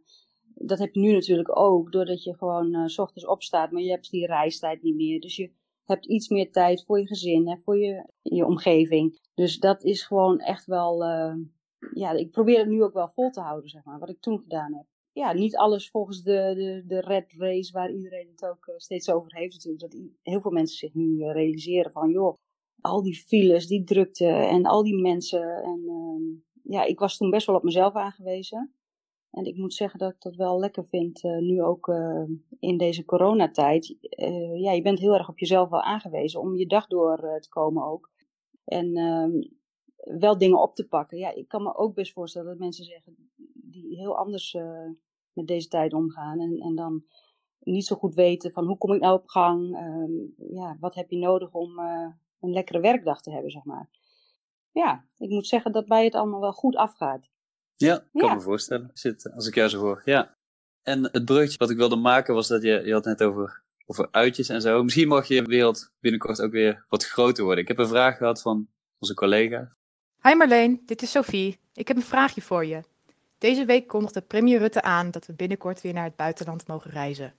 dat 0.67 0.79
heb 0.79 0.93
je 0.93 0.99
nu 0.99 1.11
natuurlijk 1.11 1.57
ook, 1.57 1.91
doordat 1.91 2.23
je 2.23 2.37
gewoon 2.37 2.73
eh, 2.73 2.85
s 2.85 2.99
ochtends 2.99 3.27
opstaat, 3.27 3.71
maar 3.71 3.81
je 3.81 3.89
hebt 3.89 4.09
die 4.09 4.25
reistijd 4.25 4.81
niet 4.81 4.95
meer. 4.95 5.19
Dus 5.19 5.35
je 5.35 5.51
hebt 5.83 6.05
iets 6.05 6.29
meer 6.29 6.51
tijd 6.51 6.83
voor 6.85 6.99
je 6.99 7.07
gezin 7.07 7.47
en 7.47 7.61
voor 7.63 7.77
je, 7.77 8.09
je 8.21 8.45
omgeving. 8.45 9.19
Dus 9.33 9.59
dat 9.59 9.83
is 9.83 10.03
gewoon 10.03 10.39
echt 10.39 10.65
wel, 10.65 11.03
ja, 11.93 12.11
ik 12.11 12.31
probeer 12.31 12.57
het 12.57 12.67
nu 12.67 12.83
ook 12.83 12.93
wel 12.93 13.09
vol 13.09 13.29
te 13.29 13.41
houden, 13.41 13.69
zeg 13.69 13.83
maar, 13.83 13.99
wat 13.99 14.09
ik 14.09 14.19
toen 14.19 14.39
gedaan 14.39 14.73
heb. 14.73 14.85
Ja, 15.11 15.33
niet 15.33 15.55
alles 15.55 15.89
volgens 15.89 16.23
de, 16.23 16.53
de, 16.55 16.83
de 16.87 16.99
red 16.99 17.33
race 17.37 17.71
waar 17.71 17.91
iedereen 17.91 18.27
het 18.31 18.45
ook 18.45 18.73
steeds 18.77 19.09
over 19.09 19.35
heeft 19.35 19.53
natuurlijk. 19.53 19.91
Dat 19.91 20.01
heel 20.21 20.41
veel 20.41 20.51
mensen 20.51 20.77
zich 20.77 20.93
nu 20.93 21.31
realiseren 21.31 21.91
van, 21.91 22.09
joh, 22.09 22.37
al 22.85 23.03
die 23.03 23.15
files, 23.15 23.67
die 23.67 23.83
drukte 23.83 24.27
en 24.27 24.65
al 24.65 24.83
die 24.83 25.01
mensen. 25.01 25.63
En 25.63 25.83
ehm, 25.87 26.23
ja, 26.73 26.83
ik 26.83 26.99
was 26.99 27.17
toen 27.17 27.29
best 27.29 27.47
wel 27.47 27.55
op 27.55 27.63
mezelf 27.63 27.93
aangewezen. 27.93 28.73
En 29.35 29.45
ik 29.45 29.57
moet 29.57 29.73
zeggen 29.73 29.99
dat 29.99 30.11
ik 30.11 30.21
dat 30.21 30.35
wel 30.35 30.59
lekker 30.59 30.85
vind, 30.85 31.23
eh, 31.23 31.37
nu 31.37 31.61
ook 31.61 31.87
eh, 31.87 32.23
in 32.59 32.77
deze 32.77 33.05
coronatijd. 33.05 33.97
Eh, 33.99 34.59
ja, 34.61 34.71
je 34.71 34.81
bent 34.81 34.99
heel 34.99 35.13
erg 35.13 35.29
op 35.29 35.39
jezelf 35.39 35.69
wel 35.69 35.81
aangewezen 35.81 36.39
om 36.39 36.55
je 36.55 36.65
dag 36.65 36.87
door 36.87 37.37
te 37.39 37.49
komen 37.49 37.85
ook. 37.85 38.11
En 38.63 38.95
ehm, 38.95 39.31
wel 40.19 40.37
dingen 40.37 40.61
op 40.61 40.75
te 40.75 40.87
pakken. 40.87 41.17
Ja, 41.17 41.33
ik 41.33 41.47
kan 41.47 41.63
me 41.63 41.75
ook 41.75 41.93
best 41.93 42.13
voorstellen 42.13 42.47
dat 42.47 42.57
mensen 42.57 42.85
zeggen 42.85 43.31
die 43.53 43.97
heel 43.97 44.17
anders 44.17 44.57
met 45.33 45.47
deze 45.47 45.67
tijd 45.67 45.93
omgaan. 45.93 46.39
En, 46.39 46.59
en 46.59 46.75
dan 46.75 47.03
niet 47.59 47.85
zo 47.85 47.95
goed 47.95 48.13
weten 48.13 48.51
van 48.51 48.65
hoe 48.65 48.77
kom 48.77 48.93
ik 48.93 49.01
nou 49.01 49.19
op 49.19 49.27
gang? 49.27 49.75
Ehm, 49.75 50.53
ja, 50.55 50.77
wat 50.79 50.95
heb 50.95 51.09
je 51.09 51.17
nodig 51.17 51.53
om 51.53 51.79
een 52.41 52.51
lekkere 52.51 52.79
werkdag 52.79 53.21
te 53.21 53.31
hebben, 53.31 53.51
zeg 53.51 53.63
maar. 53.63 53.87
Ja, 54.71 55.05
ik 55.17 55.29
moet 55.29 55.47
zeggen 55.47 55.71
dat 55.71 55.85
bij 55.87 56.03
het 56.03 56.15
allemaal 56.15 56.39
wel 56.41 56.51
goed 56.53 56.75
afgaat. 56.75 57.29
Ja, 57.75 57.95
ik 57.95 58.19
kan 58.19 58.29
Ja. 58.29 58.35
me 58.35 58.41
voorstellen. 58.41 58.91
Het- 58.93 59.31
als 59.35 59.47
ik 59.47 59.55
jou 59.55 59.69
zo 59.69 59.79
hoor. 59.79 60.01
Ja. 60.05 60.35
En 60.83 61.03
het 61.03 61.25
bruggetje 61.25 61.57
wat 61.57 61.69
ik 61.69 61.77
wilde 61.77 61.95
maken 61.95 62.33
was 62.33 62.47
dat 62.47 62.61
je, 62.61 62.81
je 62.85 62.93
had 62.93 63.05
net 63.05 63.23
over, 63.23 63.63
over 63.85 64.07
uitjes 64.11 64.49
en 64.49 64.61
zo. 64.61 64.83
Misschien 64.83 65.07
mag 65.07 65.27
je 65.27 65.43
wereld 65.43 65.91
binnenkort 65.99 66.41
ook 66.41 66.51
weer 66.51 66.85
wat 66.89 67.05
groter 67.05 67.43
worden. 67.43 67.61
Ik 67.61 67.67
heb 67.67 67.77
een 67.77 67.87
vraag 67.87 68.17
gehad 68.17 68.41
van 68.41 68.67
onze 68.99 69.13
collega. 69.13 69.71
Hi 70.21 70.33
Marleen, 70.35 70.81
dit 70.85 71.01
is 71.01 71.11
Sophie. 71.11 71.59
Ik 71.73 71.87
heb 71.87 71.97
een 71.97 72.03
vraagje 72.03 72.41
voor 72.41 72.65
je. 72.65 72.83
Deze 73.37 73.65
week 73.65 73.87
kondigde 73.87 74.21
premier 74.21 74.59
Rutte 74.59 74.81
aan 74.81 75.11
dat 75.11 75.25
we 75.25 75.33
binnenkort 75.33 75.81
weer 75.81 75.93
naar 75.93 76.03
het 76.03 76.15
buitenland 76.15 76.67
mogen 76.67 76.91
reizen. 76.91 77.33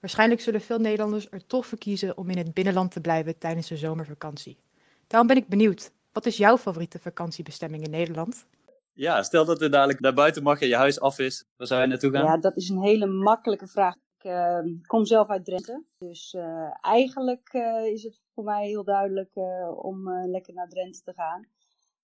Waarschijnlijk 0.00 0.40
zullen 0.40 0.60
veel 0.60 0.78
Nederlanders 0.78 1.30
er 1.30 1.46
toch 1.46 1.66
voor 1.66 1.78
kiezen 1.78 2.16
om 2.18 2.30
in 2.30 2.38
het 2.38 2.54
binnenland 2.54 2.90
te 2.92 3.00
blijven 3.00 3.38
tijdens 3.38 3.68
de 3.68 3.76
zomervakantie. 3.76 4.58
Daarom 5.06 5.28
ben 5.28 5.36
ik 5.36 5.48
benieuwd, 5.48 5.92
wat 6.12 6.26
is 6.26 6.36
jouw 6.36 6.58
favoriete 6.58 6.98
vakantiebestemming 6.98 7.84
in 7.84 7.90
Nederland? 7.90 8.46
Ja, 8.92 9.22
stel 9.22 9.44
dat 9.44 9.62
er 9.62 9.70
dadelijk 9.70 10.00
naar 10.00 10.14
buiten 10.14 10.42
mag 10.42 10.60
en 10.60 10.68
je 10.68 10.76
huis 10.76 11.00
af 11.00 11.18
is. 11.18 11.44
Waar 11.56 11.66
zou 11.66 11.80
je 11.80 11.86
naartoe 11.86 12.10
gaan? 12.10 12.24
Ja, 12.24 12.36
dat 12.36 12.56
is 12.56 12.68
een 12.68 12.82
hele 12.82 13.06
makkelijke 13.06 13.66
vraag. 13.66 13.94
Ik 13.94 14.24
eh, 14.24 14.58
kom 14.86 15.04
zelf 15.04 15.28
uit 15.28 15.44
Drenthe. 15.44 15.84
Dus 15.98 16.34
eh, 16.34 16.68
eigenlijk 16.80 17.48
eh, 17.52 17.84
is 17.92 18.02
het 18.02 18.20
voor 18.34 18.44
mij 18.44 18.66
heel 18.66 18.84
duidelijk 18.84 19.30
eh, 19.34 19.84
om 19.84 20.08
eh, 20.08 20.30
lekker 20.30 20.54
naar 20.54 20.68
Drenthe 20.68 21.02
te 21.02 21.12
gaan. 21.12 21.48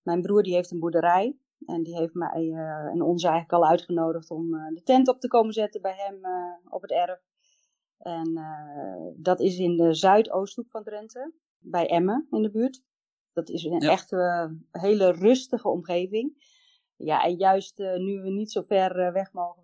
Mijn 0.01 0.21
broer 0.21 0.43
die 0.43 0.53
heeft 0.53 0.71
een 0.71 0.79
boerderij. 0.79 1.35
En 1.65 1.83
die 1.83 1.97
heeft 1.97 2.13
mij 2.13 2.51
eh, 2.53 2.85
en 2.93 3.01
ons 3.01 3.23
eigenlijk 3.23 3.53
al 3.53 3.69
uitgenodigd 3.69 4.31
om 4.31 4.55
eh, 4.55 4.73
de 4.73 4.83
tent 4.83 5.07
op 5.07 5.19
te 5.19 5.27
komen 5.27 5.53
zetten 5.53 5.81
bij 5.81 5.95
hem 5.97 6.25
eh, 6.25 6.73
op 6.73 6.81
het 6.81 6.91
erf. 6.91 7.19
En 7.97 8.37
eh, 8.37 9.13
dat 9.15 9.39
is 9.39 9.57
in 9.57 9.77
de 9.77 9.93
zuidoosthoek 9.93 10.69
van 10.69 10.83
Drenthe, 10.83 11.33
bij 11.59 11.87
Emmen 11.89 12.27
in 12.31 12.41
de 12.41 12.51
buurt. 12.51 12.83
Dat 13.33 13.49
is 13.49 13.63
een 13.63 13.81
Ja. 13.81 13.89
echt 13.89 14.11
eh, 14.11 14.49
hele 14.71 15.11
rustige 15.11 15.67
omgeving. 15.69 16.53
Ja, 16.95 17.23
en 17.23 17.35
juist 17.35 17.79
eh, 17.79 17.97
nu 17.97 18.21
we 18.21 18.29
niet 18.29 18.51
zo 18.51 18.61
ver 18.61 19.13
weg 19.13 19.33
mogen, 19.33 19.63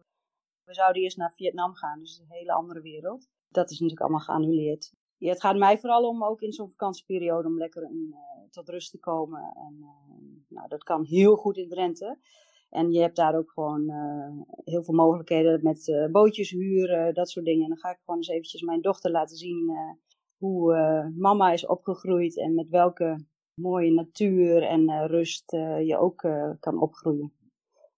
we 0.63 0.73
zouden 0.73 1.01
eerst 1.01 1.17
naar 1.17 1.33
Vietnam 1.33 1.75
gaan, 1.75 1.99
dus 1.99 2.19
een 2.19 2.31
hele 2.31 2.51
andere 2.51 2.81
wereld. 2.81 3.29
Dat 3.47 3.65
is 3.65 3.79
natuurlijk 3.79 4.01
allemaal 4.01 4.25
geannuleerd. 4.25 4.93
Ja, 5.17 5.29
het 5.29 5.41
gaat 5.41 5.57
mij 5.57 5.77
vooral 5.77 6.07
om, 6.07 6.23
ook 6.23 6.41
in 6.41 6.53
zo'n 6.53 6.69
vakantieperiode, 6.69 7.47
om 7.47 7.57
lekker 7.57 7.83
in, 7.83 8.15
tot 8.49 8.69
rust 8.69 8.91
te 8.91 8.99
komen. 8.99 9.53
En 9.55 9.85
nou, 10.47 10.67
dat 10.67 10.83
kan 10.83 11.03
heel 11.03 11.35
goed 11.35 11.57
in 11.57 11.69
Drenthe. 11.69 12.17
En 12.71 12.91
je 12.91 12.99
hebt 12.99 13.15
daar 13.15 13.35
ook 13.35 13.51
gewoon 13.51 13.89
eh, 13.89 14.55
heel 14.63 14.83
veel 14.83 14.93
mogelijkheden 14.93 15.59
met 15.63 15.87
eh, 15.89 16.05
bootjes 16.11 16.49
huren, 16.49 17.13
dat 17.13 17.29
soort 17.29 17.45
dingen. 17.45 17.63
En 17.63 17.69
dan 17.69 17.77
ga 17.77 17.89
ik 17.89 17.99
gewoon 17.99 18.19
eens 18.19 18.27
eventjes 18.29 18.61
mijn 18.61 18.81
dochter 18.81 19.11
laten 19.11 19.37
zien 19.37 19.69
eh, 19.69 20.03
hoe 20.37 20.73
mama 21.17 21.51
is 21.51 21.65
opgegroeid 21.65 22.37
en 22.37 22.53
met 22.55 22.69
welke 22.69 23.25
mooie 23.53 23.91
natuur 23.91 24.63
en 24.63 25.07
rust 25.07 25.51
je 25.85 25.97
ook 25.99 26.19
kan 26.59 26.81
opgroeien. 26.81 27.33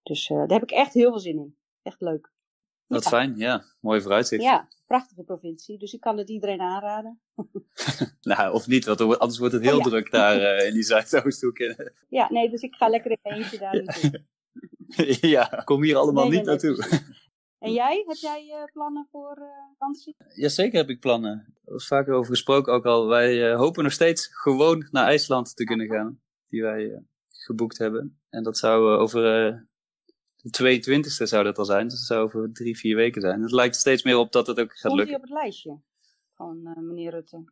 Dus 0.02 0.26
daar 0.28 0.48
heb 0.48 0.62
ik 0.62 0.70
echt 0.70 0.94
heel 0.94 1.10
veel 1.10 1.18
zin 1.20 1.38
in. 1.38 1.56
Echt 1.82 2.00
leuk. 2.00 2.32
Wat 2.86 3.02
Ja. 3.04 3.08
fijn, 3.10 3.36
ja. 3.36 3.62
Mooi 3.80 4.00
vooruitzicht. 4.00 4.42
Ja, 4.42 4.68
prachtige 4.86 5.22
provincie. 5.22 5.78
Dus 5.78 5.92
ik 5.92 6.00
kan 6.00 6.18
het 6.18 6.28
iedereen 6.30 6.60
aanraden. 6.60 7.20
Nou, 8.20 8.52
of 8.54 8.66
niet, 8.66 8.84
want 8.84 9.00
er- 9.00 9.18
anders 9.18 9.38
wordt 9.38 9.54
het 9.54 9.62
heel 9.62 9.76
Oh 9.78 9.84
ja. 9.84 9.88
druk 9.90 10.10
daar 10.10 10.56
in 10.66 10.72
die 10.72 10.82
Zuidoosthoek. 10.82 11.58
Ja, 12.08 12.30
nee, 12.32 12.50
dus 12.50 12.62
ik 12.62 12.74
ga 12.74 12.88
lekker 12.88 13.10
in 13.10 13.18
eentje 13.22 13.58
daar 13.58 13.82
naartoe. 13.82 14.24
ja, 15.36 15.62
kom 15.64 15.82
hier 15.82 15.96
allemaal 15.96 16.28
Nee, 16.28 16.38
niet 16.38 16.46
nee, 16.46 16.72
naartoe. 16.74 17.02
En 17.58 17.72
jij? 17.72 18.04
Heb 18.06 18.16
jij 18.16 18.50
eh, 18.50 18.72
plannen 18.72 19.08
voor 19.10 19.36
eh 19.36 19.46
vakantie? 19.78 20.16
Jazeker 20.34 20.78
heb 20.78 20.88
ik 20.88 21.00
plannen. 21.00 21.54
Er 21.64 21.74
is 21.74 21.86
vaker 21.86 22.14
over 22.14 22.30
gesproken 22.30 22.72
ook 22.72 22.84
al. 22.86 23.06
Wij 23.06 23.50
eh, 23.50 23.56
hopen 23.56 23.82
nog 23.82 23.92
steeds 23.92 24.26
gewoon 24.32 24.88
naar 24.90 25.06
IJsland 25.06 25.56
te 25.56 25.64
kunnen 25.64 25.86
gaan. 25.86 26.20
Die 26.48 26.62
wij 26.62 26.90
eh, 26.92 27.00
geboekt 27.44 27.78
hebben. 27.78 28.20
En 28.28 28.42
dat 28.42 28.58
zou 28.58 28.96
over 28.98 29.46
eh, 29.46 29.58
de 30.36 30.80
22e 30.82 31.22
zou 31.22 31.44
dat 31.44 31.58
al 31.58 31.64
zijn. 31.64 31.88
Dus 31.88 31.98
dat 31.98 32.06
zou 32.06 32.24
over 32.24 32.52
drie, 32.52 32.78
vier 32.78 32.96
weken 32.96 33.20
zijn. 33.20 33.42
Het 33.42 33.52
lijkt 33.52 33.76
steeds 33.76 34.02
meer 34.02 34.16
op 34.16 34.32
dat 34.32 34.46
het 34.46 34.60
ook 34.60 34.68
gaat 34.68 34.78
Stond 34.78 34.94
die 34.96 35.00
lukken. 35.02 35.16
op 35.16 35.22
het 35.30 35.42
lijstje 35.42 35.80
van 36.34 36.66
eh, 36.66 36.82
meneer 36.82 37.10
Rutte? 37.10 37.44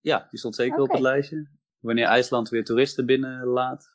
Ja, 0.00 0.26
die 0.30 0.38
stond 0.38 0.54
zeker 0.54 0.80
op 0.80 0.90
het 0.90 1.00
lijstje. 1.00 1.48
Wanneer 1.78 2.06
IJsland 2.06 2.48
weer 2.48 2.64
toeristen 2.64 3.06
binnenlaat, 3.06 3.93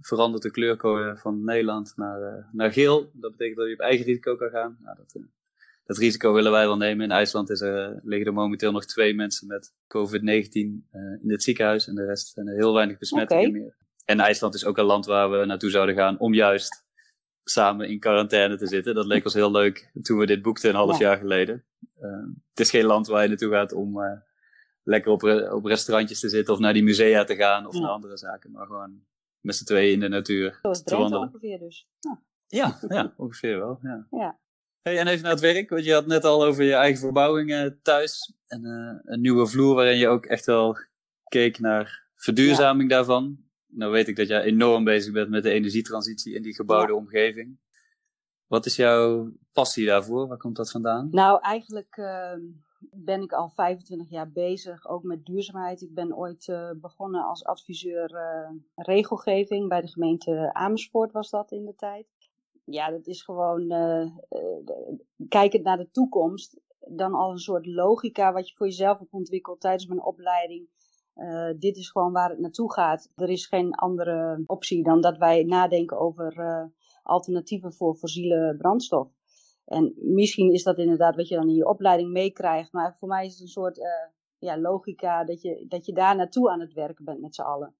verandert 0.00 0.42
de 0.42 0.50
kleurcode 0.50 1.16
van 1.16 1.44
Nederland 1.44 1.92
naar, 1.96 2.22
eh, 2.22 2.44
naar 2.52 2.72
geel. 2.72 3.10
Dat 3.12 3.30
betekent 3.30 3.56
dat 3.56 3.66
je 3.66 3.72
op 3.72 3.80
eigen 3.80 4.04
risico 4.06 4.36
kan 4.36 4.50
gaan. 4.50 4.76
Nou, 4.82 4.96
dat, 4.96 5.14
eh, 5.14 5.22
dat 5.84 5.96
risico 5.98 6.32
willen 6.32 6.52
wij 6.52 6.66
wel 6.66 6.76
nemen. 6.76 7.04
In 7.04 7.10
IJsland 7.10 7.50
is 7.50 7.60
er, 7.60 7.90
eh, 7.90 7.96
liggen 8.02 8.26
er 8.26 8.32
momenteel 8.32 8.72
nog 8.72 8.84
twee 8.86 9.14
mensen 9.14 9.46
met 9.46 9.74
COVID-19 9.86 10.86
eh, 10.90 11.00
in 11.22 11.30
het 11.30 11.42
ziekenhuis. 11.42 11.88
En 11.88 11.94
de 11.94 12.04
rest 12.04 12.28
zijn 12.32 12.48
er 12.48 12.54
heel 12.54 12.74
weinig 12.74 12.98
besmettingen 12.98 13.52
meer. 13.52 13.76
En 14.04 14.20
IJsland 14.20 14.54
is 14.54 14.64
ook 14.64 14.78
een 14.78 14.84
land 14.84 15.06
waar 15.06 15.30
we 15.30 15.44
naartoe 15.44 15.70
zouden 15.70 15.94
gaan 15.94 16.18
om 16.18 16.34
juist 16.34 16.84
samen 17.44 17.88
in 17.88 17.98
quarantaine 17.98 18.56
te 18.56 18.66
zitten. 18.66 18.94
Dat 18.94 19.06
leek 19.06 19.24
ons 19.24 19.34
heel 19.34 19.50
leuk 19.50 19.90
toen 20.02 20.18
we 20.18 20.26
dit 20.26 20.42
boekten 20.42 20.70
een 20.70 20.76
half 20.76 20.98
Ja. 20.98 21.06
jaar 21.08 21.16
geleden. 21.18 21.64
Eh, 22.00 22.10
het 22.50 22.60
is 22.60 22.70
geen 22.70 22.84
land 22.84 23.06
waar 23.06 23.22
je 23.22 23.28
naartoe 23.28 23.50
gaat 23.52 23.72
om 23.72 23.98
lekker 24.82 25.12
op, 25.12 25.22
op 25.52 25.64
restaurantjes 25.64 26.20
te 26.20 26.28
zitten 26.28 26.54
of 26.54 26.60
naar 26.60 26.72
die 26.72 26.82
musea 26.82 27.24
te 27.24 27.36
gaan 27.36 27.66
of 27.66 27.74
Ja. 27.74 27.80
naar 27.80 27.90
andere 27.90 28.16
zaken. 28.16 28.50
Maar 28.50 28.66
gewoon 28.66 29.00
met 29.40 29.56
z'n 29.56 29.64
tweeën 29.64 29.92
in 29.92 30.00
de 30.00 30.08
natuur 30.08 30.58
Zoals 30.62 30.82
te 30.82 30.96
wandelen. 30.96 31.28
ongeveer 31.28 31.58
dus. 31.58 31.88
Ja, 32.46 32.78
ja 32.88 33.14
ongeveer 33.16 33.58
wel. 33.58 33.78
Ja. 33.82 34.06
Ja. 34.10 34.38
Hey, 34.82 34.98
en 34.98 35.06
even 35.06 35.22
naar 35.22 35.32
het 35.32 35.40
werk, 35.40 35.70
want 35.70 35.84
je 35.84 35.92
had 35.92 36.06
net 36.06 36.24
al 36.24 36.44
over 36.44 36.64
je 36.64 36.74
eigen 36.74 37.00
verbouwing 37.00 37.52
eh, 37.52 37.66
thuis. 37.82 38.34
En 38.46 38.64
eh, 38.64 39.12
een 39.12 39.20
nieuwe 39.20 39.46
vloer 39.46 39.74
waarin 39.74 39.98
je 39.98 40.08
ook 40.08 40.26
echt 40.26 40.46
wel 40.46 40.76
keek 41.28 41.58
naar 41.58 42.08
verduurzaming 42.16 42.90
daarvan. 42.90 43.38
Nou 43.66 43.92
weet 43.92 44.08
ik 44.08 44.16
dat 44.16 44.28
jij 44.28 44.42
enorm 44.42 44.84
bezig 44.84 45.12
bent 45.12 45.28
met 45.30 45.42
de 45.42 45.50
energietransitie 45.50 46.34
in 46.34 46.42
die 46.42 46.54
gebouwde 46.54 46.92
Ja. 46.92 46.98
omgeving. 46.98 47.58
Wat 48.46 48.66
is 48.66 48.76
jouw 48.76 49.32
passie 49.52 49.86
daarvoor? 49.86 50.28
Waar 50.28 50.36
komt 50.38 50.56
dat 50.56 50.70
vandaan? 50.70 51.08
Nou, 51.10 51.40
eigenlijk 51.42 51.96
ehm, 51.96 52.40
ben 52.80 53.22
ik 53.22 53.32
al 53.32 53.48
25 53.48 54.10
jaar 54.10 54.30
bezig, 54.30 54.88
ook 54.88 55.02
met 55.02 55.24
duurzaamheid. 55.24 55.80
Ik 55.80 55.94
ben 55.94 56.16
ooit 56.16 56.48
eh, 56.48 56.70
begonnen 56.76 57.24
als 57.24 57.44
adviseur 57.44 58.14
eh, 58.14 58.50
regelgeving 58.74 59.68
bij 59.68 59.80
de 59.80 59.88
gemeente 59.88 60.50
Amersfoort 60.52 61.12
was 61.12 61.30
dat 61.30 61.52
in 61.52 61.64
de 61.64 61.74
tijd. 61.74 62.06
Ja, 62.64 62.90
dat 62.90 63.06
is 63.06 63.22
gewoon 63.22 63.70
eh, 63.70 64.06
kijkend 65.28 65.64
naar 65.64 65.76
de 65.76 65.90
toekomst, 65.90 66.60
dan 66.78 67.14
al 67.14 67.30
een 67.30 67.38
soort 67.38 67.66
logica 67.66 68.32
wat 68.32 68.48
je 68.48 68.56
voor 68.56 68.66
jezelf 68.66 68.98
hebt 68.98 69.12
ontwikkeld 69.12 69.60
tijdens 69.60 69.86
mijn 69.86 70.02
opleiding. 70.02 70.68
Dit 71.58 71.76
is 71.76 71.90
gewoon 71.90 72.12
waar 72.12 72.30
het 72.30 72.38
naartoe 72.38 72.72
gaat. 72.72 73.10
Er 73.14 73.28
is 73.28 73.46
geen 73.46 73.74
andere 73.74 74.42
optie 74.46 74.82
dan 74.82 75.00
dat 75.00 75.16
wij 75.16 75.44
nadenken 75.44 75.98
over 75.98 76.70
alternatieven 77.02 77.72
voor 77.72 77.94
fossiele 77.94 78.54
brandstof. 78.58 79.19
En 79.70 79.94
misschien 79.96 80.52
is 80.52 80.62
dat 80.62 80.78
inderdaad 80.78 81.16
wat 81.16 81.28
je 81.28 81.34
dan 81.34 81.48
in 81.48 81.54
je 81.54 81.68
opleiding 81.68 82.10
meekrijgt. 82.10 82.72
Maar 82.72 82.96
voor 82.98 83.08
mij 83.08 83.26
is 83.26 83.32
het 83.32 83.40
een 83.40 83.48
soort 83.48 83.78
eh, 83.78 84.08
ja, 84.38 84.58
logica 84.58 85.24
dat 85.24 85.42
je, 85.42 85.64
dat 85.68 85.86
je 85.86 85.92
daar 85.92 86.16
naartoe 86.16 86.50
aan 86.50 86.60
het 86.60 86.72
werken 86.72 87.04
bent 87.04 87.20
met 87.20 87.34
z'n 87.34 87.42
allen. 87.42 87.74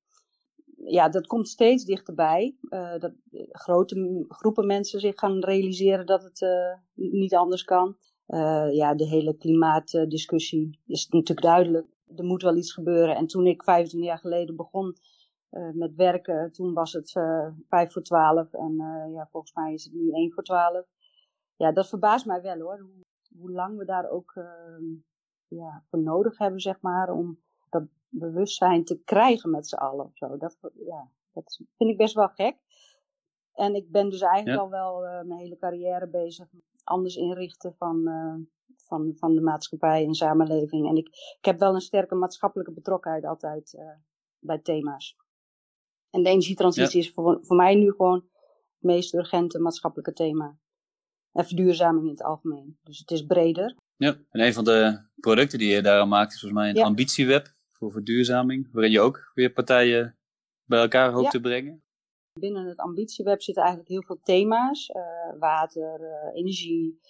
Ja, 0.84 1.08
dat 1.08 1.26
komt 1.26 1.48
steeds 1.48 1.84
dichterbij. 1.84 2.56
eh, 2.68 2.98
dat 2.98 3.12
eh, 3.30 3.40
grote 3.48 4.24
groepen 4.28 4.66
mensen 4.66 5.00
zich 5.00 5.18
gaan 5.18 5.44
realiseren 5.44 6.06
dat 6.06 6.22
het 6.22 6.46
niet 6.94 7.34
anders 7.34 7.64
kan. 7.64 7.96
Ja, 8.72 8.94
de 8.94 9.06
hele 9.06 9.36
klimaatdiscussie 9.36 10.78
is 10.86 11.08
natuurlijk 11.08 11.46
duidelijk. 11.46 11.86
Er 12.16 12.24
moet 12.24 12.42
wel 12.42 12.56
iets 12.56 12.72
gebeuren. 12.72 13.16
En 13.16 13.26
toen 13.26 13.46
ik 13.46 13.62
25 13.62 14.10
jaar 14.10 14.18
geleden 14.18 14.56
begon 14.56 14.96
met 15.72 15.94
werken, 15.94 16.52
toen 16.52 16.74
was 16.74 16.92
het 16.92 17.16
eh 17.16 17.48
vijf 17.68 17.92
voor 17.92 18.02
twaalf. 18.02 18.52
En 18.52 18.74
ja, 19.12 19.28
volgens 19.30 19.52
mij 19.54 19.72
is 19.72 19.84
het 19.84 19.92
nu 19.94 20.10
één 20.10 20.32
voor 20.32 20.42
twaalf 20.42 20.86
ja, 21.60 21.72
dat 21.72 21.88
verbaast 21.88 22.26
mij 22.26 22.42
wel 22.42 22.58
hoor. 22.58 22.78
Hoe, 22.80 23.04
hoe 23.38 23.50
lang 23.50 23.78
we 23.78 23.84
daar 23.84 24.10
ook 24.10 24.32
ehm, 24.34 24.84
ja, 25.48 25.84
voor 25.90 26.02
nodig 26.02 26.38
hebben, 26.38 26.60
zeg 26.60 26.80
maar, 26.80 27.10
om 27.10 27.38
dat 27.70 27.82
bewustzijn 28.08 28.84
te 28.84 29.00
krijgen 29.04 29.50
met 29.50 29.68
z'n 29.68 29.74
allen. 29.74 30.04
of 30.04 30.16
Zo. 30.16 30.36
Dat, 30.36 30.58
ja, 30.86 31.10
dat 31.32 31.60
vind 31.74 31.90
ik 31.90 31.96
best 31.96 32.14
wel 32.14 32.28
gek. 32.28 32.56
En 33.52 33.74
ik 33.74 33.90
ben 33.90 34.10
dus 34.10 34.20
eigenlijk 34.20 34.56
Ja. 34.56 34.62
al 34.64 34.70
wel 34.70 35.06
eh, 35.06 35.24
mijn 35.26 35.40
hele 35.40 35.56
carrière 35.56 36.08
bezig 36.08 36.52
met 36.52 36.62
anders 36.84 37.16
inrichten 37.16 37.74
van, 37.74 38.06
eh, 38.08 38.34
van, 38.86 39.14
van 39.16 39.34
de 39.34 39.40
maatschappij 39.40 40.04
en 40.04 40.14
samenleving. 40.14 40.88
En 40.88 40.96
ik, 40.96 41.06
ik 41.38 41.44
heb 41.44 41.58
wel 41.58 41.74
een 41.74 41.80
sterke 41.80 42.14
maatschappelijke 42.14 42.72
betrokkenheid 42.72 43.24
altijd 43.24 43.74
eh, 43.74 43.96
bij 44.38 44.58
thema's. 44.58 45.16
En 46.10 46.22
de 46.22 46.28
energietransitie 46.30 47.00
is 47.00 47.12
voor, 47.12 47.38
voor 47.42 47.56
mij 47.56 47.74
nu 47.74 47.90
gewoon 47.90 48.14
het 48.14 48.82
meest 48.82 49.14
urgente 49.14 49.58
maatschappelijke 49.58 50.12
thema. 50.12 50.58
En 51.32 51.44
verduurzaming 51.44 52.04
in 52.04 52.10
het 52.10 52.22
algemeen. 52.22 52.78
Dus 52.82 52.98
het 52.98 53.10
is 53.10 53.26
breder. 53.26 53.76
Ja, 53.96 54.16
en 54.30 54.40
een 54.40 54.52
van 54.52 54.64
de 54.64 55.00
producten 55.20 55.58
die 55.58 55.68
je 55.74 55.82
daaraan 55.82 56.08
maakt 56.08 56.32
is 56.32 56.40
volgens 56.40 56.60
mij 56.60 56.70
een 56.70 56.76
Ja. 56.76 56.84
ambitieweb 56.84 57.54
voor 57.72 57.92
verduurzaming. 57.92 58.68
Waarin 58.72 58.92
je 58.92 59.00
ook 59.00 59.30
weer 59.34 59.52
partijen 59.52 60.18
bij 60.64 60.80
elkaar 60.80 61.10
hoopt 61.12 61.24
Ja. 61.24 61.30
te 61.30 61.40
brengen. 61.40 61.82
Binnen 62.40 62.66
het 62.66 62.78
ambitieweb 62.78 63.42
zitten 63.42 63.62
eigenlijk 63.62 63.92
heel 63.92 64.02
veel 64.02 64.20
thema's. 64.22 64.88
eh, 64.88 65.02
water, 65.38 66.00
eh, 66.00 66.36
energie, 66.36 67.00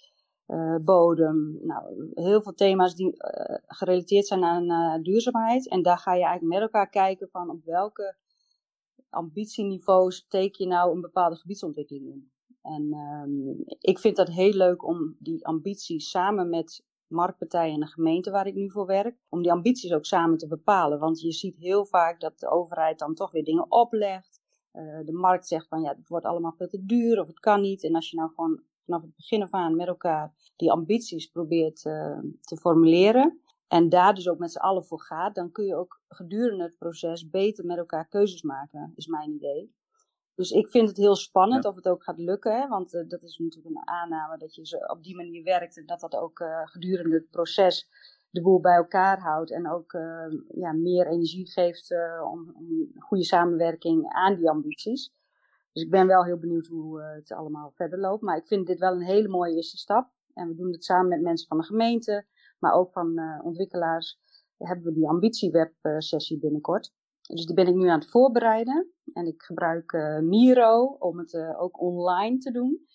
eh, 0.45 0.75
bodem. 0.81 1.59
Nou, 1.65 2.11
heel 2.13 2.41
veel 2.41 2.53
thema's 2.53 2.95
die 2.95 3.13
gerelateerd 3.67 4.25
zijn 4.27 4.43
aan 4.43 5.01
duurzaamheid. 5.01 5.69
En 5.69 5.81
daar 5.81 5.97
ga 5.97 6.13
je 6.13 6.23
eigenlijk 6.23 6.53
met 6.53 6.61
elkaar 6.61 6.89
kijken 6.89 7.29
van 7.29 7.49
op 7.49 7.63
welke 7.63 8.15
ambitieniveaus 9.09 10.25
teken 10.27 10.65
je 10.65 10.71
nou 10.71 10.95
een 10.95 11.01
bepaalde 11.01 11.35
gebiedsontwikkeling 11.35 12.05
in. 12.05 12.30
En 12.61 12.93
ehm, 12.93 13.73
ik 13.79 13.99
vind 13.99 14.15
dat 14.15 14.27
heel 14.27 14.53
leuk 14.53 14.85
om 14.87 15.15
die 15.19 15.45
ambities 15.45 16.09
samen 16.09 16.49
met 16.49 16.83
marktpartijen 17.07 17.73
en 17.73 17.79
de 17.79 17.85
gemeente 17.85 18.31
waar 18.31 18.47
ik 18.47 18.55
nu 18.55 18.71
voor 18.71 18.85
werk, 18.85 19.17
om 19.29 19.41
die 19.41 19.51
ambities 19.51 19.93
ook 19.93 20.05
samen 20.05 20.37
te 20.37 20.47
bepalen. 20.47 20.99
Want 20.99 21.21
je 21.21 21.31
ziet 21.31 21.57
heel 21.57 21.85
vaak 21.85 22.19
dat 22.19 22.39
de 22.39 22.49
overheid 22.49 22.99
dan 22.99 23.13
toch 23.13 23.31
weer 23.31 23.43
dingen 23.43 23.71
oplegt. 23.71 24.41
Eh, 24.71 24.99
de 25.05 25.13
markt 25.13 25.47
zegt 25.47 25.67
van 25.67 25.81
ja, 25.81 25.95
het 25.97 26.07
wordt 26.07 26.25
allemaal 26.25 26.53
veel 26.57 26.67
te 26.67 26.85
duur 26.85 27.19
of 27.19 27.27
het 27.27 27.39
kan 27.39 27.61
niet. 27.61 27.83
En 27.83 27.95
als 27.95 28.09
je 28.09 28.17
nou 28.17 28.29
gewoon 28.35 28.61
vanaf 28.85 29.01
het 29.01 29.15
begin 29.15 29.41
af 29.41 29.51
aan 29.51 29.75
met 29.75 29.87
elkaar 29.87 30.33
die 30.55 30.71
ambities 30.71 31.27
probeert 31.27 31.85
eh, 31.85 32.19
te 32.41 32.57
formuleren. 32.57 33.41
En 33.67 33.89
daar 33.89 34.13
dus 34.13 34.29
ook 34.29 34.37
met 34.37 34.51
z'n 34.51 34.59
allen 34.59 34.85
voor 34.85 35.01
gaat, 35.01 35.35
dan 35.35 35.51
kun 35.51 35.65
je 35.65 35.75
ook 35.75 36.01
gedurende 36.07 36.63
het 36.63 36.77
proces 36.77 37.29
beter 37.29 37.65
met 37.65 37.77
elkaar 37.77 38.07
keuzes 38.07 38.41
maken, 38.41 38.91
is 38.95 39.07
mijn 39.07 39.31
idee. 39.31 39.73
Dus 40.35 40.51
ik 40.51 40.69
vind 40.69 40.87
het 40.87 40.97
heel 40.97 41.15
spannend 41.15 41.63
Ja. 41.63 41.69
of 41.69 41.75
het 41.75 41.87
ook 41.87 42.03
gaat 42.03 42.17
lukken, 42.17 42.61
hè? 42.61 42.67
want 42.67 42.93
eh, 42.93 43.07
dat 43.07 43.23
is 43.23 43.37
natuurlijk 43.37 43.75
een 43.75 43.87
aanname 43.87 44.37
dat 44.37 44.55
je 44.55 44.65
ze 44.65 44.87
op 44.87 45.03
die 45.03 45.15
manier 45.15 45.43
werkt 45.43 45.77
en 45.77 45.85
dat 45.85 45.99
dat 45.99 46.15
ook 46.15 46.39
eh, 46.39 46.61
gedurende 46.63 47.15
het 47.15 47.29
proces 47.29 47.89
de 48.29 48.41
boel 48.41 48.59
bij 48.59 48.75
elkaar 48.75 49.19
houdt 49.19 49.51
en 49.51 49.69
ook 49.69 49.93
eh, 49.93 50.25
ja, 50.47 50.71
meer 50.71 51.07
energie 51.07 51.51
geeft 51.51 51.91
eh, 51.91 52.29
om, 52.31 52.51
om 52.55 52.91
goede 52.99 53.23
samenwerking 53.23 54.07
aan 54.07 54.35
die 54.35 54.49
ambities. 54.49 55.13
Dus 55.71 55.83
ik 55.83 55.89
ben 55.89 56.07
wel 56.07 56.25
heel 56.25 56.39
benieuwd 56.39 56.67
hoe 56.67 57.01
het 57.03 57.31
allemaal 57.31 57.71
verder 57.75 57.99
loopt. 57.99 58.21
Maar 58.21 58.37
ik 58.37 58.47
vind 58.47 58.67
dit 58.67 58.79
wel 58.79 58.91
een 58.93 59.01
hele 59.01 59.27
mooie 59.27 59.55
eerste 59.55 59.77
stap. 59.77 60.09
En 60.33 60.47
we 60.47 60.55
doen 60.55 60.71
het 60.71 60.83
samen 60.83 61.07
met 61.07 61.21
mensen 61.21 61.47
van 61.47 61.57
de 61.57 61.63
gemeente, 61.63 62.25
maar 62.59 62.73
ook 62.73 62.91
van 62.91 63.19
ontwikkelaars. 63.43 64.19
Hebben 64.57 64.85
we 64.85 64.93
die 64.93 65.07
ambitieweb-sessie 65.07 66.39
binnenkort. 66.39 66.93
Dus 67.31 67.45
die 67.45 67.55
ben 67.55 67.67
ik 67.67 67.75
nu 67.75 67.87
aan 67.87 67.99
het 67.99 68.09
voorbereiden. 68.09 68.91
En 69.13 69.25
ik 69.25 69.41
gebruik 69.41 69.91
eh, 69.91 70.19
Miro 70.19 70.85
om 70.85 71.17
het 71.17 71.33
eh, 71.33 71.61
ook 71.61 71.81
online 71.81 72.37
te 72.37 72.51
doen. 72.51 72.85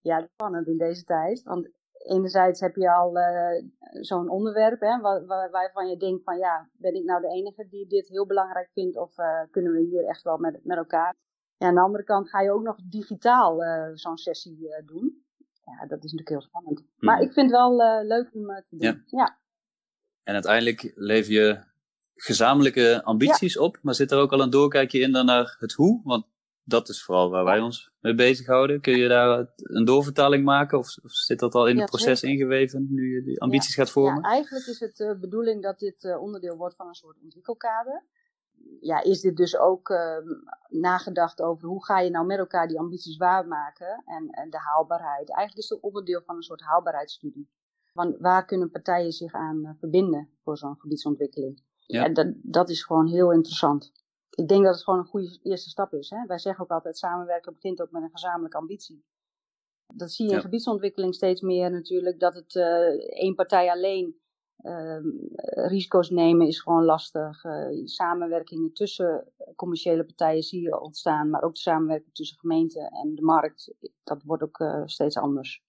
Ja, 0.00 0.14
dat 0.16 0.24
is 0.24 0.32
spannend 0.32 0.66
in 0.66 0.78
deze 0.78 1.04
tijd. 1.04 1.42
Want 1.42 1.70
enerzijds 1.92 2.60
heb 2.60 2.76
je 2.76 2.92
al 2.92 3.18
eh, 3.18 3.64
zo'n 4.00 4.28
onderwerp 4.28 4.80
hè, 4.80 5.00
waar, 5.00 5.26
waar- 5.26 5.50
waarvan 5.50 5.88
je 5.88 5.96
denkt 5.96 6.24
van 6.24 6.38
ja, 6.38 6.68
ben 6.72 6.94
ik 6.94 7.04
nou 7.04 7.20
de 7.20 7.28
enige 7.28 7.66
die 7.68 7.86
dit 7.86 8.08
heel 8.08 8.26
belangrijk 8.26 8.70
vindt 8.72 8.96
of 8.96 9.14
kunnen 9.50 9.72
we 9.72 9.80
hier 9.80 10.04
echt 10.04 10.22
wel 10.22 10.36
met, 10.38 10.64
met 10.64 10.76
elkaar? 10.76 11.14
Ja, 11.56 11.66
aan 11.66 11.74
de 11.74 11.80
andere 11.80 12.04
kant 12.04 12.28
ga 12.28 12.40
je 12.40 12.50
ook 12.52 12.62
nog 12.62 12.76
digitaal 12.84 13.60
zo'n 13.94 14.16
sessie 14.16 14.82
doen. 14.84 15.24
Ja, 15.64 15.86
dat 15.86 16.04
is 16.04 16.12
natuurlijk 16.12 16.28
heel 16.28 16.40
spannend. 16.40 16.84
Maar 16.96 17.20
ik 17.20 17.32
vind 17.32 17.50
het 17.50 17.60
wel 17.60 17.76
leuk 18.04 18.34
om 18.34 18.46
te 18.46 18.64
doen. 18.68 18.80
Ja. 18.80 19.02
ja. 19.06 19.38
En 20.22 20.34
uiteindelijk 20.34 20.92
lever 20.94 21.32
je 21.32 21.60
gezamenlijke 22.16 23.04
ambities 23.04 23.58
op, 23.58 23.78
maar 23.82 23.94
zit 23.94 24.10
er 24.10 24.18
ook 24.18 24.32
al 24.32 24.40
een 24.40 24.50
doorkijkje 24.50 25.00
in 25.00 25.12
dan 25.12 25.26
naar 25.26 25.56
het 25.58 25.72
hoe? 25.72 26.00
Want 26.04 26.26
dat 26.64 26.88
is 26.88 27.02
vooral 27.04 27.30
waar 27.30 27.44
wij 27.44 27.60
ons 27.60 27.90
mee 28.00 28.14
bezighouden. 28.14 28.80
Kun 28.80 28.96
je 28.96 29.08
daar 29.08 29.46
een 29.56 29.84
doorvertaling 29.84 30.44
maken 30.44 30.78
of, 30.78 30.96
of 31.02 31.12
zit 31.12 31.38
dat 31.38 31.54
al 31.54 31.66
in 31.66 31.74
Ja, 31.74 31.80
het 31.80 31.90
proces 31.90 32.20
zeker. 32.20 32.36
ingeweven 32.36 32.86
nu 32.90 33.14
je 33.14 33.22
die 33.22 33.40
ambities 33.40 33.74
gaat 33.74 33.90
vormen? 33.90 34.22
Ja, 34.22 34.28
eigenlijk 34.28 34.66
is 34.66 34.80
het 34.80 34.96
de 34.96 35.16
bedoeling 35.20 35.62
dat 35.62 35.78
dit 35.78 36.04
eh, 36.04 36.22
onderdeel 36.22 36.56
wordt 36.56 36.76
van 36.76 36.86
een 36.88 36.94
soort 36.94 37.16
ontwikkelkader. 37.22 38.04
Ja, 38.80 39.02
is 39.02 39.20
dit 39.20 39.36
dus 39.36 39.56
ook 39.56 39.90
eh, 39.90 40.16
nagedacht 40.68 41.40
over 41.40 41.68
hoe 41.68 41.84
ga 41.84 42.00
je 42.00 42.10
nou 42.10 42.26
met 42.26 42.38
elkaar 42.38 42.68
die 42.68 42.78
ambities 42.78 43.16
waarmaken 43.16 44.02
en, 44.06 44.30
en 44.30 44.50
de 44.50 44.58
haalbaarheid. 44.58 45.30
Eigenlijk 45.30 45.58
is 45.58 45.68
het 45.68 45.80
onderdeel 45.80 46.22
van 46.22 46.36
een 46.36 46.42
soort 46.42 46.62
haalbaarheidsstudie. 46.62 47.48
Van 47.92 48.16
waar 48.18 48.44
kunnen 48.44 48.70
partijen 48.70 49.12
zich 49.12 49.32
aan 49.32 49.64
eh, 49.64 49.70
verbinden 49.78 50.30
voor 50.42 50.56
zo'n 50.56 50.80
gebiedsontwikkeling? 50.80 51.62
Ja. 51.86 52.04
Ja, 52.04 52.12
dat, 52.12 52.26
dat 52.42 52.70
is 52.70 52.82
gewoon 52.84 53.06
heel 53.06 53.32
interessant. 53.32 53.92
Ik 54.30 54.48
denk 54.48 54.64
dat 54.64 54.74
het 54.74 54.84
gewoon 54.84 54.98
een 54.98 55.06
goede 55.06 55.38
eerste 55.42 55.68
stap 55.68 55.92
is. 55.92 56.10
Hè? 56.10 56.26
Wij 56.26 56.38
zeggen 56.38 56.64
ook 56.64 56.70
altijd, 56.70 56.98
samenwerken 56.98 57.52
begint 57.52 57.82
ook 57.82 57.90
met 57.90 58.02
een 58.02 58.10
gezamenlijke 58.10 58.56
ambitie. 58.56 59.04
Dat 59.94 60.12
zie 60.12 60.24
je 60.24 60.30
in 60.30 60.36
Ja. 60.36 60.42
gebiedsontwikkeling 60.42 61.14
steeds 61.14 61.40
meer 61.40 61.70
natuurlijk, 61.70 62.20
dat 62.20 62.34
het 62.34 62.56
eh, 62.56 63.20
één 63.20 63.34
partij 63.34 63.70
alleen 63.70 64.16
ehm, 64.56 65.08
eh, 65.34 65.68
risico's 65.68 66.10
nemen 66.10 66.46
is 66.46 66.60
gewoon 66.60 66.84
lastig. 66.84 67.44
Eh, 67.44 67.68
samenwerkingen 67.84 68.72
tussen 68.72 69.32
commerciële 69.56 70.04
partijen 70.04 70.42
zie 70.42 70.62
je 70.62 70.80
ontstaan, 70.80 71.30
maar 71.30 71.42
ook 71.42 71.54
de 71.54 71.60
samenwerking 71.60 72.14
tussen 72.14 72.38
gemeenten 72.38 72.88
en 72.88 73.14
de 73.14 73.22
markt, 73.22 73.74
dat 74.04 74.22
wordt 74.22 74.42
ook 74.42 74.60
eh, 74.60 74.82
steeds 74.84 75.16
anders. 75.16 75.62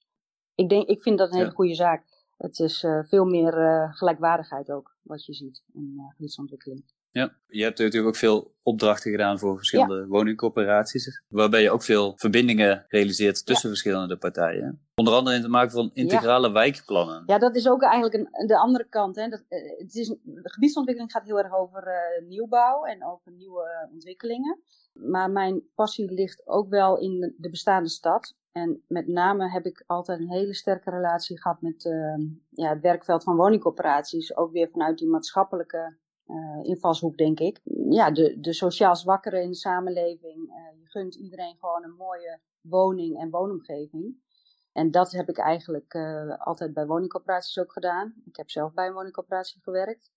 Ik, 0.55 0.69
denk, 0.69 0.87
ik 0.87 1.01
vind 1.01 1.17
dat 1.17 1.31
een 1.31 1.37
hele 1.37 1.51
goede 1.51 1.75
zaak. 1.75 2.16
Het 2.37 2.59
is 2.59 2.83
eh, 2.83 2.99
veel 3.03 3.25
meer 3.25 3.57
eh, 3.57 3.93
gelijkwaardigheid 3.93 4.71
ook, 4.71 4.95
wat 5.01 5.25
je 5.25 5.33
ziet 5.33 5.63
in 5.73 5.93
eh, 5.97 6.15
gebiedsontwikkeling. 6.15 6.95
Ja, 7.09 7.35
je 7.47 7.63
hebt 7.63 7.79
natuurlijk 7.79 8.07
ook 8.07 8.15
veel 8.15 8.55
opdrachten 8.63 9.11
gedaan 9.11 9.39
voor 9.39 9.55
verschillende 9.55 10.07
woningcorporaties. 10.07 11.23
Waarbij 11.27 11.61
je 11.61 11.71
ook 11.71 11.83
veel 11.83 12.13
verbindingen 12.17 12.85
realiseert 12.87 13.45
tussen 13.45 13.69
verschillende 13.69 14.17
partijen. 14.17 14.81
Onder 14.95 15.13
andere 15.13 15.35
in 15.35 15.41
het 15.41 15.51
maken 15.51 15.71
van 15.71 15.89
integrale 15.93 16.51
wijkplannen. 16.51 17.23
Ja, 17.25 17.37
dat 17.37 17.55
is 17.55 17.67
ook 17.67 17.81
eigenlijk 17.81 18.13
een, 18.13 18.47
de 18.47 18.57
andere 18.57 18.87
kant. 18.89 19.15
Hè. 19.15 19.27
Dat, 19.27 19.43
het 19.77 19.95
is, 19.95 20.07
de 20.23 20.49
gebiedsontwikkeling 20.49 21.11
gaat 21.11 21.25
heel 21.25 21.37
erg 21.37 21.53
over 21.53 21.83
nieuwbouw 22.27 22.83
en 22.83 23.05
over 23.05 23.31
nieuwe 23.31 23.89
ontwikkelingen. 23.91 24.59
Maar 24.93 25.31
mijn 25.31 25.63
passie 25.75 26.11
ligt 26.11 26.47
ook 26.47 26.69
wel 26.69 26.97
in 26.97 27.33
de 27.37 27.49
bestaande 27.49 27.89
stad. 27.89 28.35
En 28.57 28.83
met 28.87 29.07
name 29.07 29.49
heb 29.49 29.65
ik 29.65 29.83
altijd 29.87 30.19
een 30.19 30.31
hele 30.31 30.53
sterke 30.53 30.89
relatie 30.89 31.41
gehad 31.41 31.61
met 31.61 31.85
uh, 31.85 32.15
ja, 32.49 32.69
het 32.69 32.81
werkveld 32.81 33.23
van 33.23 33.35
woningcorporaties. 33.35 34.35
Ook 34.35 34.51
weer 34.51 34.69
vanuit 34.69 34.97
die 34.97 35.07
maatschappelijke 35.07 35.97
uh, 36.27 36.59
invalshoek, 36.61 37.17
denk 37.17 37.39
ik. 37.39 37.59
Ja, 37.89 38.11
de, 38.11 38.39
de 38.39 38.53
sociaal 38.53 38.95
zwakkeren 38.95 39.41
in 39.41 39.49
de 39.49 39.55
samenleving. 39.55 40.49
Uh, 40.49 40.79
je 40.79 40.85
gunt 40.85 41.15
iedereen 41.15 41.55
gewoon 41.59 41.83
een 41.83 41.95
mooie 41.95 42.39
woning 42.61 43.19
en 43.19 43.29
woonomgeving. 43.29 44.25
En 44.71 44.91
dat 44.91 45.11
heb 45.11 45.29
ik 45.29 45.37
eigenlijk 45.37 45.93
uh, 45.93 46.37
altijd 46.37 46.73
bij 46.73 46.85
woningcorporaties 46.85 47.59
ook 47.59 47.71
gedaan. 47.71 48.13
Ik 48.25 48.35
heb 48.35 48.49
zelf 48.49 48.73
bij 48.73 48.87
een 48.87 48.93
woningcorporatie 48.93 49.61
gewerkt. 49.61 50.11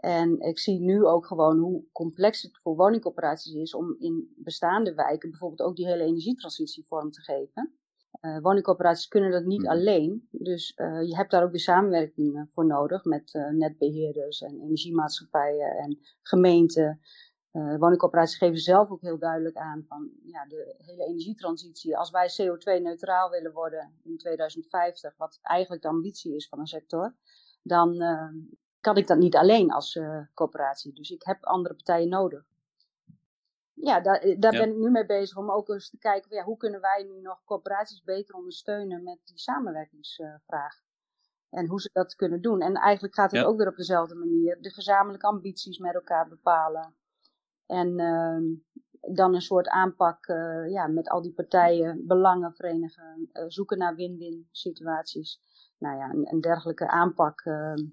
En 0.00 0.40
ik 0.40 0.58
zie 0.58 0.80
nu 0.80 1.04
ook 1.04 1.26
gewoon 1.26 1.58
hoe 1.58 1.84
complex 1.92 2.42
het 2.42 2.58
voor 2.62 2.76
woningcorporaties 2.76 3.54
is 3.54 3.74
om 3.74 3.96
in 3.98 4.34
bestaande 4.36 4.94
wijken 4.94 5.30
bijvoorbeeld 5.30 5.68
ook 5.68 5.76
die 5.76 5.86
hele 5.86 6.02
energietransitie 6.02 6.86
vorm 6.86 7.10
te 7.10 7.20
geven. 7.20 7.74
Uh, 8.20 8.38
woningcorporaties 8.38 9.08
kunnen 9.08 9.30
dat 9.30 9.44
niet 9.44 9.62
mhm. 9.62 9.70
alleen. 9.70 10.28
Dus 10.30 10.72
uh, 10.76 11.02
je 11.02 11.16
hebt 11.16 11.30
daar 11.30 11.42
ook 11.42 11.50
weer 11.50 11.60
samenwerking 11.60 12.48
voor 12.52 12.66
nodig 12.66 13.04
met 13.04 13.34
uh, 13.34 13.48
netbeheerders 13.48 14.40
en 14.40 14.60
energiemaatschappijen 14.60 15.70
en 15.70 15.98
gemeenten. 16.22 17.00
woningcorporaties 17.52 18.36
geven 18.36 18.58
zelf 18.58 18.90
ook 18.90 19.00
heel 19.00 19.18
duidelijk 19.18 19.56
aan 19.56 19.84
van 19.88 20.10
ja, 20.22 20.46
de 20.46 20.74
hele 20.78 21.04
energietransitie. 21.04 21.96
Als 21.96 22.10
wij 22.10 22.28
CO2-neutraal 22.28 23.30
willen 23.30 23.52
worden 23.52 23.98
in 24.02 24.16
2050, 24.16 25.16
wat 25.16 25.38
eigenlijk 25.42 25.82
de 25.82 25.88
ambitie 25.88 26.34
is 26.34 26.48
van 26.48 26.58
een 26.58 26.66
sector, 26.66 27.14
dan 27.62 28.02
kan 28.80 28.96
ik 28.96 29.06
dat 29.06 29.18
niet 29.18 29.36
alleen 29.36 29.70
als 29.72 29.98
corporatie. 30.34 30.92
Dus 30.92 31.10
ik 31.10 31.22
heb 31.22 31.44
andere 31.44 31.74
partijen 31.74 32.08
nodig 32.08 32.44
ja, 33.80 34.00
daar, 34.00 34.16
eh, 34.16 34.36
daar 34.40 34.52
ben 34.52 34.70
ik 34.70 34.76
nu 34.76 34.90
mee 34.90 35.06
bezig 35.06 35.36
om 35.36 35.50
ook 35.50 35.68
eens 35.68 35.90
te 35.90 35.98
kijken 35.98 36.28
van, 36.28 36.38
ja, 36.38 36.44
hoe 36.44 36.56
kunnen 36.56 36.80
wij 36.80 37.06
nu 37.08 37.20
nog 37.20 37.44
corporaties 37.44 38.02
beter 38.02 38.34
ondersteunen 38.34 39.02
met 39.02 39.18
die 39.24 39.38
samenwerkingsvraag. 39.38 40.82
En 41.50 41.66
hoe 41.66 41.80
ze 41.80 41.90
dat 41.92 42.14
kunnen 42.14 42.42
doen. 42.42 42.60
En 42.60 42.74
eigenlijk 42.74 43.14
gaat 43.14 43.30
het 43.30 43.44
ook 43.44 43.56
weer 43.56 43.68
op 43.68 43.76
dezelfde 43.76 44.14
manier. 44.14 44.58
De 44.60 44.70
gezamenlijke 44.70 45.26
ambities 45.26 45.78
met 45.78 45.94
elkaar 45.94 46.28
bepalen. 46.28 46.94
En 47.66 47.98
uh, 47.98 48.58
dan 49.14 49.34
een 49.34 49.40
soort 49.40 49.68
aanpak 49.68 50.28
uh, 50.28 50.70
ja, 50.70 50.86
met 50.86 51.08
al 51.08 51.22
die 51.22 51.32
partijen, 51.32 52.06
belangen 52.06 52.54
verenigen, 52.54 53.30
uh, 53.32 53.44
zoeken 53.46 53.78
naar 53.78 53.94
win-win 53.94 54.48
situaties. 54.50 55.40
Nou 55.78 55.96
ja, 55.96 56.10
een, 56.10 56.32
een 56.32 56.40
dergelijke 56.40 56.88
aanpak, 56.88 57.40
ehm, 57.40 57.84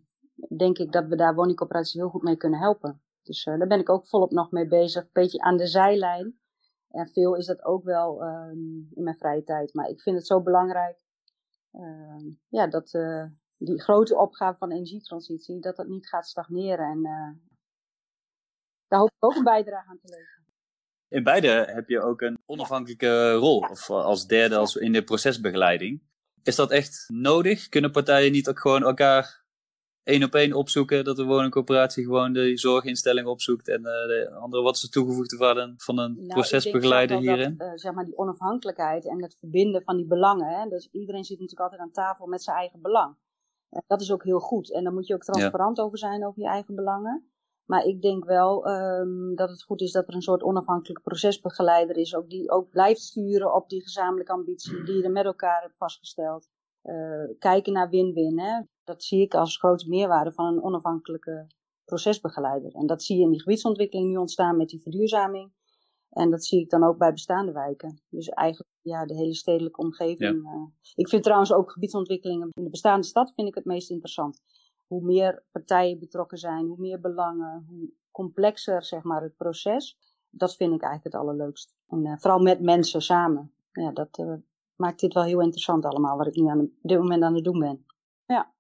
denk 0.58 0.77
ik 0.77 0.91
dat 0.91 1.08
we 1.08 1.15
daar 1.15 1.36
woningcorporaties 1.36 1.94
heel 1.94 2.10
goed 2.10 2.24
mee 2.24 2.38
kunnen 2.38 2.60
helpen. 2.60 3.01
Dus 3.24 3.46
uh, 3.46 3.58
daar 3.58 3.67
ben 3.67 3.79
ik 3.79 3.89
ook 3.89 4.08
volop 4.08 4.32
nog 4.32 4.51
mee 4.51 4.67
bezig. 4.67 5.03
Een 5.03 5.10
beetje 5.13 5.39
aan 5.39 5.58
de 5.58 5.67
zijlijn. 5.67 6.39
En 6.89 7.10
veel 7.10 7.36
is 7.36 7.46
dat 7.46 7.63
ook 7.63 7.84
wel 7.84 8.24
um, 8.24 8.89
in 8.94 9.03
mijn 9.03 9.15
vrije 9.15 9.44
tijd. 9.44 9.74
Maar 9.74 9.89
ik 9.89 10.01
vind 10.01 10.15
het 10.15 10.27
zo 10.27 10.41
belangrijk 10.41 11.06
uh, 11.72 12.36
ja, 12.48 12.67
dat 12.67 12.94
uh, 12.94 13.25
die 13.58 13.82
grote 13.82 14.17
opgave 14.17 14.58
van 14.58 14.72
energietransitie, 14.72 15.60
dat 15.60 15.75
dat 15.75 15.88
niet 15.88 16.08
gaat 16.08 16.27
stagneren. 16.27 16.86
En 16.86 16.98
uh, 16.98 17.39
daar 18.88 19.00
hoop 19.00 19.10
ik 19.10 19.25
ook 19.25 19.36
een 19.36 19.44
bijdrage 19.44 19.89
aan 19.89 20.00
te 20.00 20.08
leveren. 20.08 20.46
In 21.08 21.24
beide 21.24 21.48
heb 21.48 21.89
je 21.89 22.01
ook 22.01 22.22
een 22.22 22.38
onafhankelijke 22.46 23.34
rol, 23.34 23.60
of 23.60 23.89
als 23.89 24.27
derde 24.27 24.58
als 24.58 24.75
in 24.75 24.91
de 24.91 25.03
procesbegeleiding. 25.03 26.01
Is 26.44 26.56
dat 26.56 26.72
echt 26.72 27.06
nodig? 27.08 27.70
Kunnen 27.70 27.91
partijen 27.91 28.32
niet 28.32 28.50
ook 28.50 28.60
gewoon 28.60 28.84
elkaar 28.84 29.46
één 30.08 30.24
op 30.24 30.34
één 30.36 30.54
opzoeken. 30.54 31.04
Dat 31.04 31.16
de 31.16 31.26
woningcoöperatie 31.26 32.04
gewoon 32.04 32.34
de 32.34 32.58
zorginstelling 32.58 33.28
opzoekt. 33.28 33.68
En 33.68 33.80
uh, 33.80 33.86
de 33.86 34.32
andere, 34.40 34.64
wat 34.64 34.76
is 34.76 34.82
de 34.82 34.90
toegevoegde 34.90 35.38
waarde 35.38 35.74
van 35.78 35.98
een 36.00 36.14
nou, 36.16 36.28
procesbegeleider 36.28 37.18
hierin? 37.18 37.58
Dat, 37.58 37.68
uh, 37.68 37.74
zeg 37.76 37.94
maar 37.94 38.06
die 38.06 38.18
onafhankelijkheid 38.18 39.08
en 39.08 39.22
het 39.22 39.38
verbinden 39.40 39.84
van 39.84 39.96
die 39.98 40.05
belangen. 40.05 40.48
Hè? 40.48 40.70
Dus 40.70 40.90
iedereen 40.92 41.24
zit 41.24 41.40
natuurlijk 41.40 41.72
altijd 41.72 41.81
aan 41.81 41.92
tafel 41.92 42.27
met 42.27 42.44
zijn 42.44 42.58
eigen 42.58 42.81
belang. 42.81 43.16
Uh, 43.72 43.79
dat 43.88 44.01
is 44.01 44.12
ook 44.12 44.24
heel 44.24 44.40
goed. 44.40 44.74
En 44.74 44.84
dan 44.84 44.94
moet 44.94 45.08
je 45.08 45.14
ook 45.14 45.24
transparant 45.24 45.77
ja. 45.77 45.84
over 45.84 45.98
zijn 45.98 46.25
over 46.25 46.42
je 46.42 46.48
eigen 46.48 46.75
belangen. 46.75 47.31
Maar 47.66 47.84
ik 47.84 48.01
denk 48.01 48.25
wel 48.25 48.70
um, 48.70 49.36
dat 49.36 49.50
het 49.50 49.64
goed 49.64 49.81
is 49.81 49.92
dat 49.92 50.08
er 50.08 50.14
een 50.14 50.22
soort 50.22 50.44
onafhankelijke 50.44 51.01
procesbegeleider 51.01 51.98
is. 51.98 52.16
Ook 52.16 52.29
die 52.29 52.51
ook 52.51 52.70
blijft 52.70 53.01
sturen 53.01 53.53
op 53.53 53.70
die 53.70 53.81
gezamenlijke 53.81 54.31
ambitie 54.31 54.84
die 54.84 55.01
je 55.01 55.10
met 55.10 55.25
elkaar 55.25 55.62
hebt 55.62 55.77
vastgesteld. 55.77 56.50
kijken 57.40 57.74
naar 57.74 57.90
win-win 57.90 58.68
dat 58.88 59.04
zie 59.04 59.22
ik 59.22 59.34
als 59.34 59.58
grote 59.58 59.90
meerwaarde 59.90 60.32
van 60.32 60.46
een 60.46 60.64
onafhankelijke 60.64 61.48
procesbegeleider. 61.86 62.72
En 62.76 62.86
dat 62.86 63.04
zie 63.04 63.18
je 63.18 63.24
in 63.24 63.30
die 63.30 63.42
gebiedsontwikkeling 63.42 64.10
nu 64.10 64.18
ontstaan 64.18 64.58
met 64.58 64.70
die 64.70 64.82
verduurzaming. 64.82 65.52
En 66.10 66.30
dat 66.30 66.46
zie 66.46 66.62
ik 66.62 66.70
dan 66.70 66.84
ook 66.84 66.98
bij 66.98 67.12
bestaande 67.12 67.52
wijken. 67.52 68.02
Dus 68.10 68.30
eigenlijk 68.30 68.70
ja, 68.82 69.06
de 69.06 69.16
hele 69.16 69.34
stedelijke 69.34 69.82
omgeving. 69.82 70.44
Ja. 70.44 70.54
Uh, 70.54 70.68
ik 70.96 71.10
vind 71.10 71.24
trouwens 71.24 71.54
ook 71.54 71.72
gebiedsontwikkelingen 71.72 72.50
in 72.54 72.64
de 72.64 72.70
bestaande 72.70 73.06
stad 73.06 73.34
vind 73.36 73.48
ik 73.48 73.56
het 73.56 73.66
meest 73.66 73.90
interessant. 73.90 74.42
Hoe 74.88 75.02
meer 75.02 75.44
partijen 75.52 76.00
betrokken 76.00 76.38
zijn, 76.38 76.68
hoe 76.68 76.80
meer 76.80 77.00
belangen, 77.00 77.66
hoe 77.70 77.90
complexer 78.12 78.84
zeg 78.84 79.04
maar, 79.04 79.22
het 79.22 79.36
proces. 79.36 79.98
Dat 80.30 80.56
vind 80.56 80.74
ik 80.74 80.82
eigenlijk 80.82 81.14
het 81.14 81.24
allerleukst. 81.24 81.76
En 81.88 82.06
uh, 82.06 82.18
vooral 82.18 82.40
met 82.40 82.62
mensen 82.62 83.02
samen. 83.02 83.52
Ja, 83.72 83.92
dat 83.92 84.18
uh, 84.18 84.34
maakt 84.76 85.00
dit 85.00 85.14
wel 85.14 85.24
heel 85.24 85.42
interessant 85.42 85.86
allemaal, 85.86 86.18
wat 86.18 86.28
ik 86.28 86.36
nu 86.36 86.48
aan, 86.48 86.60
op 86.60 86.70
dit 86.82 87.00
moment 87.00 87.24
aan 87.24 87.36
het 87.36 87.44
doen 87.44 87.60
ben. 87.60 87.86
Ja. 88.26 88.56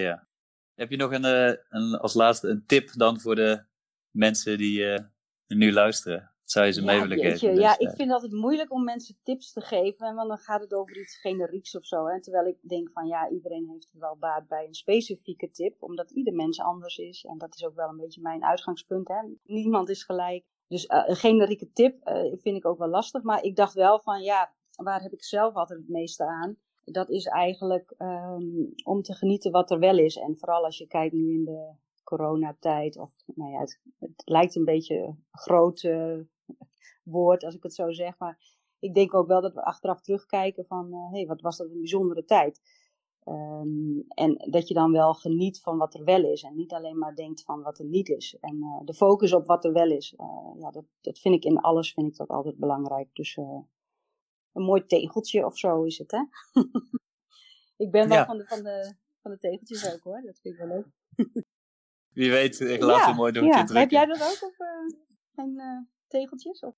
Ja. 0.00 0.28
Heb 0.74 0.90
je 0.90 0.96
nog 0.96 1.12
een, 1.12 1.24
uh, 1.24 1.54
een, 1.68 1.98
als 1.98 2.14
laatste 2.14 2.48
een 2.48 2.66
tip 2.66 2.92
dan 2.92 3.20
voor 3.20 3.34
de 3.34 3.64
mensen 4.10 4.58
die 4.58 4.80
uh, 4.80 4.98
nu 5.46 5.72
luisteren? 5.72 6.34
Wat 6.40 6.50
zou 6.50 6.66
je 6.66 6.72
ze 6.72 6.80
ja, 6.80 6.86
mee 6.86 7.00
willen 7.00 7.18
geven? 7.18 7.54
Ja, 7.54 7.72
ik 7.72 7.88
vind 7.88 7.98
het 7.98 8.10
altijd 8.10 8.32
moeilijk 8.32 8.72
om 8.72 8.84
mensen 8.84 9.18
tips 9.22 9.52
te 9.52 9.60
geven, 9.60 10.14
want 10.14 10.28
dan 10.28 10.38
gaat 10.38 10.60
het 10.60 10.74
over 10.74 11.00
iets 11.00 11.20
generieks 11.20 11.76
of 11.76 11.86
zo. 11.86 12.06
Hè? 12.06 12.22
Terwijl 12.22 12.46
ik 12.46 12.58
denk 12.60 12.90
van 12.92 13.06
ja, 13.06 13.28
iedereen 13.28 13.68
heeft 13.68 13.90
er 13.92 14.00
wel 14.00 14.16
baat 14.16 14.48
bij 14.48 14.66
een 14.66 14.74
specifieke 14.74 15.50
tip, 15.50 15.82
omdat 15.82 16.10
ieder 16.10 16.34
mens 16.34 16.60
anders 16.60 16.96
is. 16.96 17.24
En 17.24 17.38
dat 17.38 17.54
is 17.54 17.64
ook 17.64 17.74
wel 17.74 17.88
een 17.88 17.96
beetje 17.96 18.20
mijn 18.20 18.44
uitgangspunt. 18.44 19.08
Hè? 19.08 19.16
Niemand 19.42 19.88
is 19.88 20.04
gelijk. 20.04 20.44
Dus 20.68 20.84
uh, 20.84 21.02
een 21.06 21.16
generieke 21.16 21.72
tip 21.72 22.00
vind 22.42 22.56
ik 22.56 22.66
ook 22.66 22.78
wel 22.78 22.88
lastig. 22.88 23.22
Maar 23.22 23.42
ik 23.42 23.56
dacht 23.56 23.74
wel 23.74 24.00
van 24.00 24.22
ja, 24.22 24.54
waar 24.76 25.02
heb 25.02 25.12
ik 25.12 25.24
zelf 25.24 25.54
altijd 25.54 25.78
het 25.78 25.88
meeste 25.88 26.24
aan? 26.24 26.56
Dat 26.92 27.10
is 27.10 27.24
eigenlijk 27.24 27.94
um, 27.98 28.72
om 28.84 29.02
te 29.02 29.14
genieten 29.14 29.52
wat 29.52 29.70
er 29.70 29.78
wel 29.78 29.98
is. 29.98 30.16
En 30.16 30.36
vooral 30.36 30.64
als 30.64 30.78
je 30.78 30.86
kijkt 30.86 31.14
nu 31.14 31.32
in 31.32 31.44
de 31.44 31.72
coronatijd, 32.04 32.98
of 32.98 33.10
nou 33.34 33.50
ja, 33.50 33.60
het, 33.60 33.76
lijkt 34.24 34.56
een 34.56 34.64
beetje 34.64 34.96
een 34.96 35.24
groot 35.30 35.82
uh, 35.82 36.18
woord 37.04 37.44
als 37.44 37.54
ik 37.54 37.62
het 37.62 37.74
zo 37.74 37.92
zeg, 37.92 38.18
maar 38.18 38.38
ik 38.78 38.94
denk 38.94 39.14
ook 39.14 39.26
wel 39.26 39.40
dat 39.40 39.54
we 39.54 39.64
achteraf 39.64 40.00
terugkijken 40.00 40.64
van, 40.64 40.92
hé, 40.92 41.06
uh, 41.06 41.12
hey, 41.12 41.26
wat 41.26 41.40
was 41.40 41.56
dat 41.56 41.70
een 41.70 41.78
bijzondere 41.78 42.24
tijd. 42.24 42.60
Um, 43.24 44.04
en 44.08 44.50
dat 44.50 44.68
je 44.68 44.74
dan 44.74 44.92
wel 44.92 45.14
geniet 45.14 45.60
van 45.60 45.78
wat 45.78 45.94
er 45.94 46.04
wel 46.04 46.24
is 46.24 46.42
en 46.42 46.56
niet 46.56 46.72
alleen 46.72 46.98
maar 46.98 47.14
denkt 47.14 47.42
van 47.42 47.62
wat 47.62 47.78
er 47.78 47.84
niet 47.84 48.08
is. 48.08 48.36
En 48.40 48.56
uh, 48.56 48.80
de 48.84 48.94
focus 48.94 49.32
op 49.32 49.46
wat 49.46 49.64
er 49.64 49.72
wel 49.72 49.90
is, 49.90 50.14
ja, 50.58 50.70
dat, 50.70 50.84
dat 51.00 51.18
vind 51.18 51.34
ik 51.34 51.44
in 51.44 51.58
alles 51.58 51.92
vind 51.92 52.06
ik 52.06 52.16
dat 52.16 52.28
altijd 52.28 52.56
belangrijk. 52.56 53.08
Dus 53.12 53.38
een 54.56 54.62
mooi 54.62 54.86
tegeltje 54.86 55.44
of 55.44 55.58
zo 55.58 55.84
is 55.84 55.98
het, 55.98 56.10
hè? 56.10 56.20
ik 57.84 57.90
ben 57.90 58.08
wel 58.08 58.24
van, 58.24 58.38
de, 58.38 58.46
van, 58.46 58.62
de, 58.62 58.94
van 59.22 59.30
de 59.30 59.38
tegeltjes 59.38 59.92
ook 59.92 60.02
hoor, 60.02 60.22
dat 60.24 60.38
vind 60.42 60.54
ik 60.54 60.60
wel 60.60 60.68
leuk. 60.68 60.86
Wie 62.16 62.30
weet, 62.30 62.60
ik 62.60 62.82
laat 62.82 62.98
ja, 62.98 63.06
het 63.06 63.16
mooi 63.16 63.32
door 63.32 63.44
ja. 63.44 63.66
Heb 63.66 63.90
jij 63.90 64.06
dat 64.06 64.22
ook, 64.22 64.48
of 64.48 64.58
uh, 64.58 64.98
geen 65.34 65.54
uh, 65.56 65.80
tegeltjes? 66.06 66.60
Of? 66.60 66.74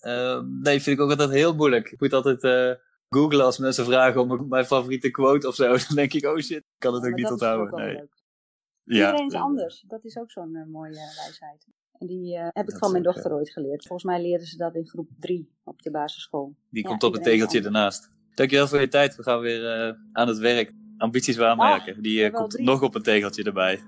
Uh, 0.00 0.40
nee, 0.40 0.82
vind 0.82 0.98
ik 0.98 1.04
ook 1.04 1.10
altijd 1.10 1.30
heel 1.30 1.54
moeilijk. 1.54 1.90
Ik 1.90 2.00
moet 2.00 2.12
altijd 2.12 2.44
uh, 2.44 2.74
googlen 3.08 3.44
als 3.44 3.58
mensen 3.58 3.84
vragen 3.84 4.20
om 4.20 4.48
mijn 4.48 4.64
favoriete 4.64 5.10
quote 5.10 5.48
of 5.48 5.54
zo. 5.54 5.68
Dan 5.86 5.96
denk 5.96 6.12
ik, 6.12 6.24
oh 6.24 6.38
shit, 6.38 6.56
ik 6.56 6.64
kan 6.78 6.94
het 6.94 7.04
ook 7.04 7.14
niet 7.14 7.30
onthouden. 7.30 7.74
Nee. 7.74 7.94
Ja. 7.94 9.06
Iedereen 9.06 9.26
is 9.26 9.34
anders. 9.34 9.80
Dat 9.80 10.04
is 10.04 10.16
ook 10.16 10.30
zo'n 10.30 10.70
mooie 10.70 10.94
wijsheid. 10.94 11.66
En 12.00 12.06
die 12.06 12.36
uh, 12.36 12.48
heb 12.48 12.68
ik 12.68 12.78
van 12.78 12.90
mijn 12.90 13.02
dochter 13.02 13.32
ooit 13.32 13.50
geleerd. 13.50 13.86
Volgens 13.86 14.04
mij 14.04 14.22
leerden 14.22 14.46
ze 14.46 14.56
dat 14.56 14.74
in 14.74 14.86
groep 14.86 15.08
3 15.18 15.50
op 15.64 15.82
de 15.82 15.90
basisschool. 15.90 16.54
Die 16.70 16.84
komt 16.84 17.02
op 17.02 17.14
een 17.14 17.22
tegeltje 17.22 17.62
ernaast. 17.62 18.10
Dankjewel 18.34 18.68
voor 18.68 18.80
je 18.80 18.88
tijd. 18.88 19.16
We 19.16 19.22
gaan 19.22 19.40
weer 19.40 19.88
uh, 19.88 19.94
aan 20.12 20.28
het 20.28 20.38
werk. 20.38 20.72
Ambities 20.98 21.36
waarmaken. 21.36 21.94
Ah, 21.94 22.02
die 22.02 22.24
uh, 22.24 22.32
komt 22.32 22.50
drie. 22.50 22.64
nog 22.64 22.82
op 22.82 22.94
een 22.94 23.02
tegeltje 23.02 23.42
erbij. 23.42 23.80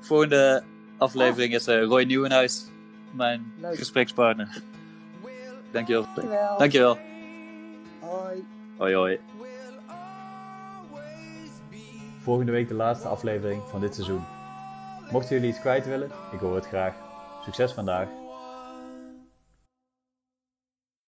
Volgende 0.00 0.62
aflevering 0.98 1.54
is 1.54 1.66
Roy 1.66 2.02
Nieuwenhuis. 2.02 2.66
Mijn 3.14 3.52
Leuk. 3.60 3.76
gesprekspartner. 3.76 4.62
Dankjewel. 5.72 6.06
Dankjewel. 6.14 6.58
Dankjewel. 6.58 6.98
Hoi. 8.00 8.44
Hoi 8.76 8.94
hoi. 8.94 9.18
Volgende 12.18 12.52
week 12.52 12.68
de 12.68 12.74
laatste 12.74 13.08
aflevering 13.08 13.62
van 13.68 13.80
dit 13.80 13.94
seizoen. 13.94 14.36
Mochten 15.10 15.34
jullie 15.34 15.50
iets 15.50 15.60
kwijt 15.60 15.86
willen, 15.86 16.10
ik 16.32 16.40
hoor 16.40 16.54
het 16.54 16.66
graag. 16.66 16.94
Succes 17.44 17.72
vandaag! 17.72 18.27